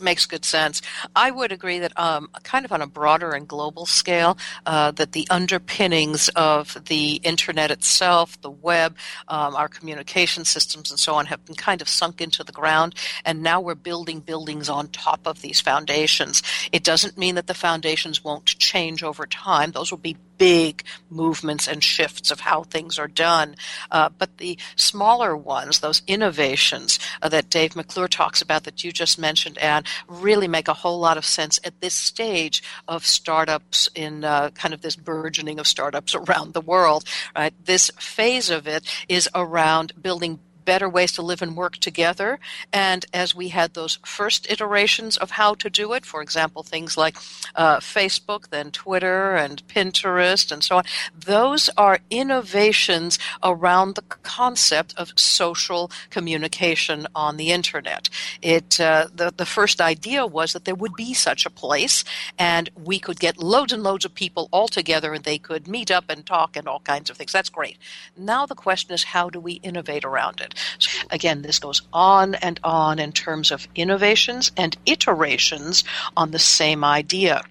makes 0.00 0.26
good 0.26 0.44
sense. 0.44 0.82
I 1.14 1.30
would 1.30 1.52
agree 1.52 1.78
that, 1.78 1.98
um, 1.98 2.30
kind 2.42 2.64
of 2.64 2.72
on 2.72 2.82
a 2.82 2.86
broader 2.86 3.32
and 3.32 3.46
global 3.46 3.86
scale, 3.86 4.38
uh, 4.64 4.90
that 4.92 5.12
the 5.12 5.26
underpinnings 5.30 6.28
of 6.30 6.76
the 6.86 7.14
internet 7.22 7.70
itself, 7.70 8.40
the 8.40 8.50
web, 8.50 8.96
um, 9.28 9.56
our 9.56 9.68
communication 9.68 10.44
systems, 10.44 10.90
and 10.90 10.98
so 10.98 11.14
on, 11.14 11.26
have 11.26 11.44
been 11.44 11.56
kind 11.56 11.80
of 11.80 11.88
sunk 11.88 12.20
into 12.20 12.44
the 12.44 12.52
ground, 12.52 12.94
and 13.24 13.42
now 13.42 13.60
we're 13.60 13.74
building 13.74 14.20
buildings 14.20 14.68
on 14.68 14.88
top 14.88 15.26
of 15.26 15.42
these 15.42 15.60
foundations. 15.60 16.42
It 16.72 16.84
doesn't 16.84 17.18
mean 17.18 17.34
that 17.36 17.46
the 17.46 17.54
foundations 17.54 18.22
won't 18.22 18.46
change 18.46 19.02
over 19.02 19.26
time; 19.26 19.72
those 19.72 19.90
will 19.90 19.98
be 19.98 20.16
big 20.38 20.84
movements 21.10 21.66
and 21.66 21.82
shifts 21.82 22.30
of 22.30 22.40
how 22.40 22.62
things 22.62 22.98
are 22.98 23.08
done. 23.08 23.56
Uh, 23.90 24.08
but 24.08 24.36
the 24.38 24.58
smaller 24.76 25.36
ones, 25.36 25.80
those 25.80 26.02
innovations 26.06 26.98
uh, 27.22 27.28
that 27.28 27.50
Dave 27.50 27.76
McClure 27.76 28.08
talks 28.08 28.42
about 28.42 28.64
that 28.64 28.84
you 28.84 28.92
just 28.92 29.18
mentioned, 29.18 29.58
Anne, 29.58 29.84
really 30.08 30.48
make 30.48 30.68
a 30.68 30.74
whole 30.74 30.98
lot 30.98 31.16
of 31.16 31.24
sense 31.24 31.58
at 31.64 31.80
this 31.80 31.94
stage 31.94 32.62
of 32.88 33.06
startups 33.06 33.88
in 33.94 34.24
uh, 34.24 34.50
kind 34.50 34.74
of 34.74 34.82
this 34.82 34.96
burgeoning 34.96 35.58
of 35.58 35.66
startups 35.66 36.14
around 36.14 36.54
the 36.54 36.60
world. 36.60 37.04
Right, 37.34 37.54
this 37.64 37.90
phase 37.98 38.50
of 38.50 38.66
it 38.66 38.84
is 39.08 39.28
around 39.34 39.92
building 40.00 40.38
better 40.66 40.88
ways 40.88 41.12
to 41.12 41.22
live 41.22 41.40
and 41.40 41.56
work 41.56 41.78
together. 41.78 42.38
And 42.72 43.06
as 43.14 43.34
we 43.34 43.48
had 43.48 43.72
those 43.72 43.98
first 44.04 44.50
iterations 44.50 45.16
of 45.16 45.30
how 45.30 45.54
to 45.54 45.70
do 45.70 45.94
it, 45.94 46.04
for 46.04 46.20
example, 46.20 46.62
things 46.62 46.98
like 46.98 47.16
uh, 47.54 47.78
Facebook, 47.78 48.50
then 48.50 48.70
Twitter 48.70 49.34
and 49.36 49.66
Pinterest 49.68 50.52
and 50.52 50.62
so 50.62 50.76
on, 50.76 50.84
those 51.18 51.70
are 51.78 52.00
innovations 52.10 53.18
around 53.42 53.94
the 53.94 54.02
concept 54.22 54.92
of 54.98 55.18
social 55.18 55.90
communication 56.10 57.06
on 57.14 57.38
the 57.38 57.50
internet. 57.50 58.10
It 58.42 58.80
uh, 58.80 59.06
the 59.14 59.32
the 59.34 59.46
first 59.46 59.80
idea 59.80 60.26
was 60.26 60.52
that 60.52 60.64
there 60.64 60.74
would 60.74 60.94
be 60.94 61.14
such 61.14 61.46
a 61.46 61.50
place, 61.50 62.04
and 62.38 62.68
we 62.90 62.98
could 62.98 63.20
get 63.20 63.38
loads 63.38 63.72
and 63.72 63.82
loads 63.82 64.04
of 64.04 64.14
people 64.14 64.48
all 64.50 64.68
together, 64.68 65.14
and 65.14 65.24
they 65.24 65.38
could 65.38 65.68
meet 65.68 65.90
up 65.90 66.04
and 66.08 66.26
talk 66.26 66.56
and 66.56 66.66
all 66.68 66.80
kinds 66.80 67.08
of 67.10 67.16
things. 67.16 67.32
That's 67.32 67.48
great. 67.48 67.78
Now 68.16 68.46
the 68.46 68.54
question 68.54 68.92
is, 68.92 69.04
how 69.04 69.30
do 69.30 69.40
we 69.40 69.54
innovate 69.62 70.04
around 70.04 70.40
it? 70.40 70.54
So 70.78 71.06
again, 71.10 71.42
this 71.42 71.58
goes 71.58 71.82
on 71.92 72.34
and 72.36 72.60
on 72.64 72.98
in 72.98 73.12
terms 73.12 73.50
of 73.50 73.68
innovations 73.74 74.50
and 74.56 74.76
iterations 74.86 75.84
on 76.16 76.30
the 76.30 76.38
same 76.38 76.84
idea. 76.84 77.42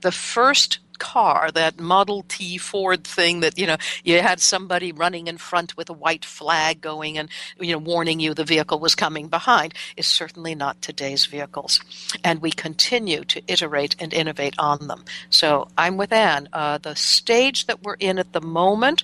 The 0.00 0.12
first 0.12 0.78
car, 0.98 1.50
that 1.50 1.80
Model 1.80 2.24
T 2.28 2.58
Ford 2.58 3.02
thing 3.02 3.40
that, 3.40 3.58
you 3.58 3.66
know, 3.66 3.76
you 4.04 4.20
had 4.20 4.40
somebody 4.40 4.92
running 4.92 5.26
in 5.26 5.36
front 5.36 5.76
with 5.76 5.90
a 5.90 5.92
white 5.92 6.24
flag 6.24 6.80
going 6.80 7.18
and, 7.18 7.28
you 7.58 7.72
know, 7.72 7.78
warning 7.78 8.20
you 8.20 8.34
the 8.34 8.44
vehicle 8.44 8.78
was 8.78 8.94
coming 8.94 9.26
behind, 9.26 9.74
is 9.96 10.06
certainly 10.06 10.54
not 10.54 10.80
today's 10.80 11.26
vehicles. 11.26 11.80
And 12.22 12.40
we 12.40 12.52
continue 12.52 13.24
to 13.24 13.42
iterate 13.48 13.96
and 13.98 14.14
innovate 14.14 14.54
on 14.58 14.86
them. 14.86 15.04
So 15.28 15.66
I'm 15.76 15.96
with 15.96 16.12
Anne. 16.12 16.48
Uh, 16.52 16.78
the 16.78 16.94
stage 16.94 17.66
that 17.66 17.82
we're 17.82 17.94
in 17.94 18.20
at 18.20 18.32
the 18.32 18.40
moment 18.40 19.02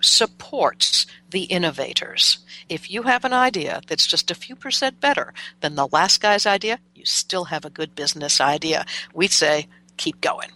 supports 0.00 1.06
the 1.30 1.44
innovators. 1.44 2.38
If 2.68 2.90
you 2.90 3.02
have 3.02 3.24
an 3.24 3.32
idea 3.32 3.80
that's 3.86 4.06
just 4.06 4.30
a 4.30 4.34
few 4.34 4.56
percent 4.56 5.00
better 5.00 5.32
than 5.60 5.74
the 5.74 5.88
last 5.88 6.20
guy's 6.20 6.46
idea, 6.46 6.80
you 6.94 7.04
still 7.04 7.44
have 7.44 7.64
a 7.64 7.70
good 7.70 7.94
business 7.94 8.40
idea. 8.40 8.84
We 9.14 9.28
say, 9.28 9.68
keep 9.96 10.20
going. 10.20 10.50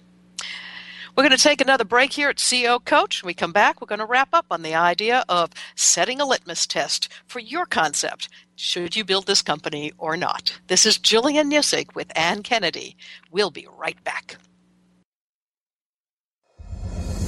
We're 1.15 1.25
going 1.25 1.37
to 1.37 1.43
take 1.43 1.61
another 1.61 1.85
break 1.85 2.15
here 2.15 2.31
at 2.31 2.37
CEO 2.37 2.83
Coach. 2.83 3.23
When 3.23 3.29
we 3.29 3.35
come 3.35 3.53
back, 3.53 3.81
we're 3.81 3.87
going 3.87 3.99
to 3.99 4.07
wrap 4.07 4.31
up 4.33 4.47
on 4.51 4.63
the 4.63 4.75
idea 4.75 5.27
of 5.29 5.51
setting 5.75 6.23
a 6.23 6.25
litmus 6.25 6.67
test 6.67 7.11
for 7.27 7.39
your 7.39 7.67
concept. 7.67 8.31
Should 8.57 8.97
you 8.97 9.05
build 9.05 9.27
this 9.27 9.43
company 9.43 9.93
or 9.99 10.17
not? 10.17 10.59
This 10.69 10.87
is 10.87 10.97
Gillian 10.97 11.51
Muessig 11.51 11.95
with 11.95 12.11
Anne 12.17 12.43
Kennedy. 12.43 12.97
We'll 13.31 13.51
be 13.51 13.67
right 13.77 14.03
back. 14.05 14.39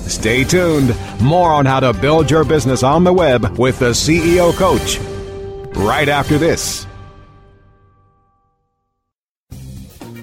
Stay 0.08 0.44
tuned. 0.44 0.94
More 1.20 1.50
on 1.50 1.66
how 1.66 1.80
to 1.80 1.92
build 1.92 2.30
your 2.30 2.44
business 2.44 2.82
on 2.82 3.04
the 3.04 3.12
web 3.12 3.58
with 3.58 3.78
the 3.78 3.90
CEO 3.90 4.52
Coach. 4.54 4.98
Right 5.76 6.08
after 6.08 6.38
this. 6.38 6.86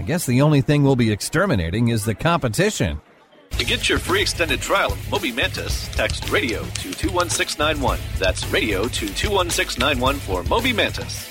I 0.00 0.02
guess 0.02 0.24
the 0.24 0.40
only 0.40 0.62
thing 0.62 0.82
we'll 0.82 0.96
be 0.96 1.12
exterminating 1.12 1.88
is 1.88 2.06
the 2.06 2.14
competition. 2.14 3.02
To 3.58 3.66
get 3.66 3.86
your 3.86 3.98
free 3.98 4.22
extended 4.22 4.58
trial 4.62 4.92
of 4.92 5.10
Moby 5.10 5.30
Mantis, 5.30 5.88
text 5.88 6.30
radio 6.30 6.62
to 6.62 6.94
21691. 6.94 7.98
That's 8.18 8.46
radio 8.48 8.84
to 8.84 9.06
21691 9.12 10.16
for 10.16 10.42
Moby 10.44 10.72
Mantis. 10.72 11.28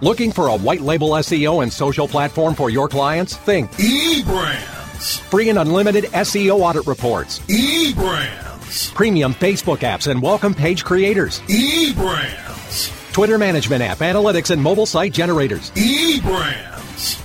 Looking 0.00 0.32
for 0.32 0.48
a 0.48 0.56
white 0.56 0.80
label 0.80 1.10
SEO 1.10 1.62
and 1.62 1.72
social 1.72 2.08
platform 2.08 2.56
for 2.56 2.68
your 2.68 2.88
clients? 2.88 3.36
Think 3.36 3.70
eBrands. 3.74 5.20
Free 5.30 5.50
and 5.50 5.60
unlimited 5.60 6.06
SEO 6.06 6.58
audit 6.58 6.88
reports. 6.88 7.38
eBrands. 7.46 8.92
Premium 8.92 9.34
Facebook 9.34 9.78
apps 9.88 10.10
and 10.10 10.20
welcome 10.20 10.52
page 10.52 10.84
creators. 10.84 11.42
eBrands. 11.42 13.12
Twitter 13.12 13.38
management 13.38 13.82
app, 13.82 13.98
analytics, 13.98 14.50
and 14.50 14.60
mobile 14.60 14.86
site 14.86 15.12
generators. 15.12 15.70
eBrands. 15.72 16.71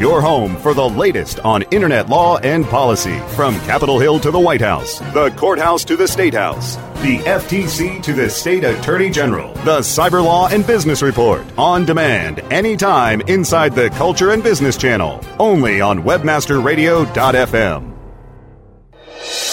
your 0.00 0.20
home 0.22 0.56
for 0.56 0.72
the 0.72 0.88
latest 0.88 1.40
on 1.40 1.60
internet 1.70 2.08
law 2.08 2.38
and 2.38 2.64
policy 2.64 3.18
from 3.36 3.60
Capitol 3.60 3.98
Hill 3.98 4.18
to 4.20 4.30
the 4.30 4.40
White 4.40 4.62
House, 4.62 5.00
the 5.12 5.30
courthouse 5.36 5.84
to 5.84 5.96
the 5.96 6.08
State 6.08 6.32
House, 6.32 6.76
the 7.02 7.18
FTC 7.18 8.02
to 8.02 8.14
the 8.14 8.30
State 8.30 8.64
Attorney 8.64 9.10
General. 9.10 9.52
The 9.54 9.80
Cyber 9.80 10.24
Law 10.24 10.48
and 10.48 10.66
Business 10.66 11.02
Report 11.02 11.44
on 11.58 11.84
demand 11.84 12.38
anytime 12.50 13.20
inside 13.22 13.74
the 13.74 13.90
Culture 13.90 14.30
and 14.30 14.42
Business 14.42 14.78
Channel, 14.78 15.22
only 15.38 15.82
on 15.82 16.02
webmasterradio.fm. 16.02 17.90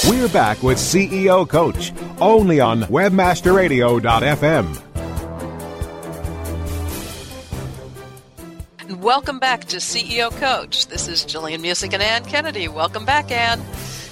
We're 0.07 0.29
back 0.29 0.63
with 0.63 0.77
CEO 0.77 1.49
Coach, 1.49 1.91
only 2.21 2.61
on 2.61 2.83
webmasterradio.fm. 2.83 4.86
Welcome 8.89 9.39
back 9.39 9.65
to 9.65 9.77
CEO 9.77 10.31
Coach. 10.31 10.87
This 10.87 11.09
is 11.09 11.25
Gillian 11.25 11.61
Muessig 11.61 11.93
and 11.93 12.01
Anne 12.01 12.23
Kennedy. 12.23 12.69
Welcome 12.69 13.03
back, 13.03 13.31
Anne. 13.31 13.61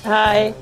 Hi. 0.04 0.54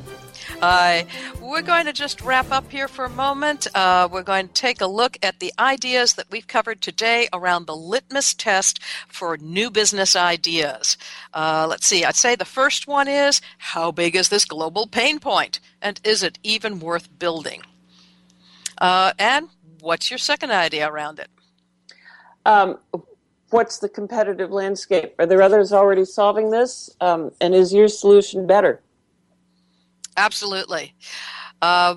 Hi. 0.59 1.07
We're 1.41 1.63
going 1.63 1.87
to 1.87 1.93
just 1.93 2.21
wrap 2.21 2.51
up 2.51 2.71
here 2.71 2.87
for 2.87 3.05
a 3.05 3.09
moment. 3.09 3.65
Uh, 3.73 4.07
we're 4.11 4.21
going 4.21 4.49
to 4.49 4.53
take 4.53 4.81
a 4.81 4.85
look 4.85 5.17
at 5.23 5.39
the 5.39 5.51
ideas 5.57 6.13
that 6.13 6.27
we've 6.29 6.45
covered 6.45 6.79
today 6.79 7.27
around 7.33 7.65
the 7.65 7.75
litmus 7.75 8.35
test 8.35 8.79
for 9.07 9.35
new 9.37 9.71
business 9.71 10.15
ideas. 10.15 10.95
Uh, 11.33 11.65
let's 11.67 11.87
see. 11.87 12.05
I'd 12.05 12.15
say 12.15 12.35
the 12.35 12.45
first 12.45 12.85
one 12.87 13.07
is 13.07 13.41
how 13.57 13.91
big 13.91 14.15
is 14.15 14.29
this 14.29 14.45
global 14.45 14.85
pain 14.85 15.19
point, 15.19 15.59
and 15.81 15.99
is 16.03 16.21
it 16.21 16.37
even 16.43 16.79
worth 16.79 17.17
building? 17.17 17.63
Uh, 18.77 19.13
and 19.17 19.49
what's 19.79 20.11
your 20.11 20.19
second 20.19 20.51
idea 20.51 20.87
around 20.87 21.17
it? 21.17 21.29
Um, 22.45 22.77
what's 23.53 23.77
the 23.77 23.87
competitive 23.87 24.51
landscape? 24.51 25.13
Are 25.19 25.27
there 25.27 25.41
others 25.41 25.71
already 25.71 26.05
solving 26.05 26.49
this? 26.49 26.89
Um, 26.99 27.31
and 27.39 27.53
is 27.53 27.71
your 27.71 27.87
solution 27.87 28.47
better? 28.47 28.81
Absolutely. 30.17 30.95
Uh, 31.61 31.95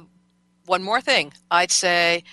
one 0.67 0.83
more 0.83 1.01
thing 1.01 1.33
I'd 1.51 1.73
say 1.73 2.25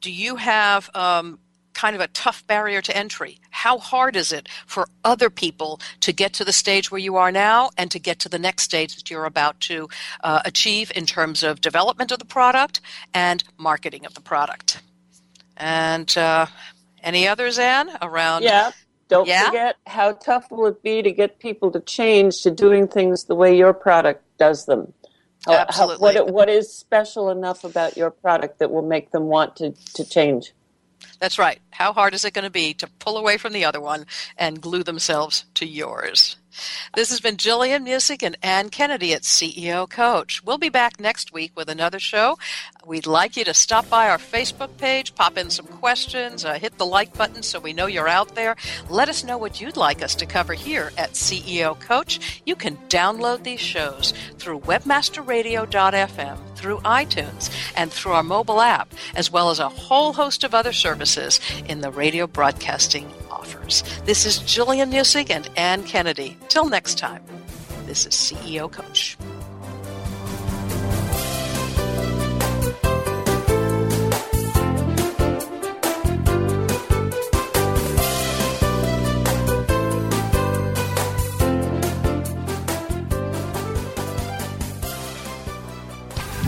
do 0.00 0.10
you 0.10 0.34
have 0.36 0.90
um, 0.96 1.38
kind 1.74 1.94
of 1.94 2.02
a 2.02 2.08
tough 2.08 2.44
barrier 2.48 2.82
to 2.82 2.96
entry? 2.96 3.38
How 3.50 3.78
hard 3.78 4.16
is 4.16 4.32
it 4.32 4.48
for 4.66 4.88
other 5.04 5.30
people 5.30 5.80
to 6.00 6.12
get 6.12 6.32
to 6.34 6.44
the 6.44 6.52
stage 6.52 6.90
where 6.90 6.98
you 6.98 7.14
are 7.16 7.30
now 7.30 7.70
and 7.78 7.88
to 7.92 8.00
get 8.00 8.18
to 8.20 8.28
the 8.28 8.38
next 8.38 8.64
stage 8.64 8.96
that 8.96 9.10
you're 9.10 9.26
about 9.26 9.60
to 9.60 9.88
uh, 10.24 10.40
achieve 10.44 10.90
in 10.96 11.06
terms 11.06 11.44
of 11.44 11.60
development 11.60 12.10
of 12.10 12.18
the 12.18 12.24
product 12.24 12.80
and 13.14 13.44
marketing 13.58 14.04
of 14.04 14.14
the 14.14 14.20
product? 14.20 14.82
And 15.56 16.16
uh, 16.18 16.46
any 17.02 17.28
others, 17.28 17.58
Anne, 17.58 17.90
around? 18.00 18.42
Yeah. 18.42 18.72
Don't 19.08 19.28
yeah? 19.28 19.46
forget 19.46 19.76
how 19.86 20.12
tough 20.12 20.50
will 20.50 20.66
it 20.66 20.82
be 20.82 21.02
to 21.02 21.12
get 21.12 21.38
people 21.38 21.70
to 21.72 21.80
change 21.80 22.42
to 22.42 22.50
doing 22.50 22.88
things 22.88 23.24
the 23.24 23.34
way 23.34 23.56
your 23.56 23.74
product 23.74 24.24
does 24.38 24.64
them. 24.64 24.92
Absolutely. 25.48 26.14
How, 26.14 26.24
what, 26.24 26.32
what 26.32 26.48
is 26.48 26.72
special 26.72 27.28
enough 27.30 27.64
about 27.64 27.96
your 27.96 28.10
product 28.10 28.58
that 28.60 28.70
will 28.70 28.86
make 28.86 29.10
them 29.10 29.24
want 29.24 29.56
to, 29.56 29.72
to 29.94 30.04
change? 30.08 30.52
That's 31.18 31.38
right. 31.38 31.60
How 31.70 31.92
hard 31.92 32.14
is 32.14 32.24
it 32.24 32.32
going 32.32 32.44
to 32.44 32.50
be 32.50 32.74
to 32.74 32.86
pull 32.98 33.18
away 33.18 33.36
from 33.36 33.52
the 33.52 33.64
other 33.64 33.80
one 33.80 34.06
and 34.36 34.60
glue 34.60 34.82
themselves 34.82 35.44
to 35.54 35.66
yours? 35.66 36.36
This 36.94 37.10
has 37.10 37.20
been 37.20 37.36
Gillian 37.36 37.84
Muessig 37.84 38.22
and 38.22 38.36
Anne 38.42 38.68
Kennedy 38.68 39.14
at 39.14 39.22
CEO 39.22 39.88
Coach. 39.88 40.42
We'll 40.44 40.58
be 40.58 40.68
back 40.68 41.00
next 41.00 41.32
week 41.32 41.52
with 41.56 41.68
another 41.68 41.98
show. 41.98 42.38
We'd 42.84 43.06
like 43.06 43.36
you 43.36 43.44
to 43.44 43.54
stop 43.54 43.88
by 43.88 44.08
our 44.08 44.18
Facebook 44.18 44.76
page, 44.76 45.14
pop 45.14 45.38
in 45.38 45.50
some 45.50 45.66
questions, 45.66 46.44
uh, 46.44 46.54
hit 46.54 46.78
the 46.78 46.86
like 46.86 47.16
button 47.16 47.42
so 47.42 47.60
we 47.60 47.72
know 47.72 47.86
you're 47.86 48.08
out 48.08 48.34
there. 48.34 48.56
Let 48.88 49.08
us 49.08 49.24
know 49.24 49.38
what 49.38 49.60
you'd 49.60 49.76
like 49.76 50.02
us 50.02 50.14
to 50.16 50.26
cover 50.26 50.52
here 50.54 50.92
at 50.98 51.12
CEO 51.12 51.78
Coach. 51.78 52.42
You 52.44 52.56
can 52.56 52.76
download 52.88 53.44
these 53.44 53.60
shows 53.60 54.12
through 54.38 54.60
webmasterradio.fm, 54.60 56.56
through 56.56 56.78
iTunes, 56.78 57.50
and 57.76 57.92
through 57.92 58.12
our 58.12 58.22
mobile 58.22 58.60
app, 58.60 58.92
as 59.14 59.30
well 59.30 59.50
as 59.50 59.58
a 59.58 59.68
whole 59.68 60.12
host 60.12 60.44
of 60.44 60.54
other 60.54 60.72
services 60.72 61.40
in 61.66 61.80
the 61.80 61.90
radio 61.90 62.26
broadcasting 62.26 63.12
offers. 63.30 63.82
This 64.04 64.26
is 64.26 64.38
Gillian 64.38 64.90
Muessig 64.90 65.30
and 65.30 65.48
Anne 65.56 65.84
Kennedy. 65.84 66.36
Till 66.52 66.68
next 66.68 66.98
time, 66.98 67.24
this 67.86 68.04
is 68.04 68.12
CEO 68.12 68.70
Coach. 68.70 69.16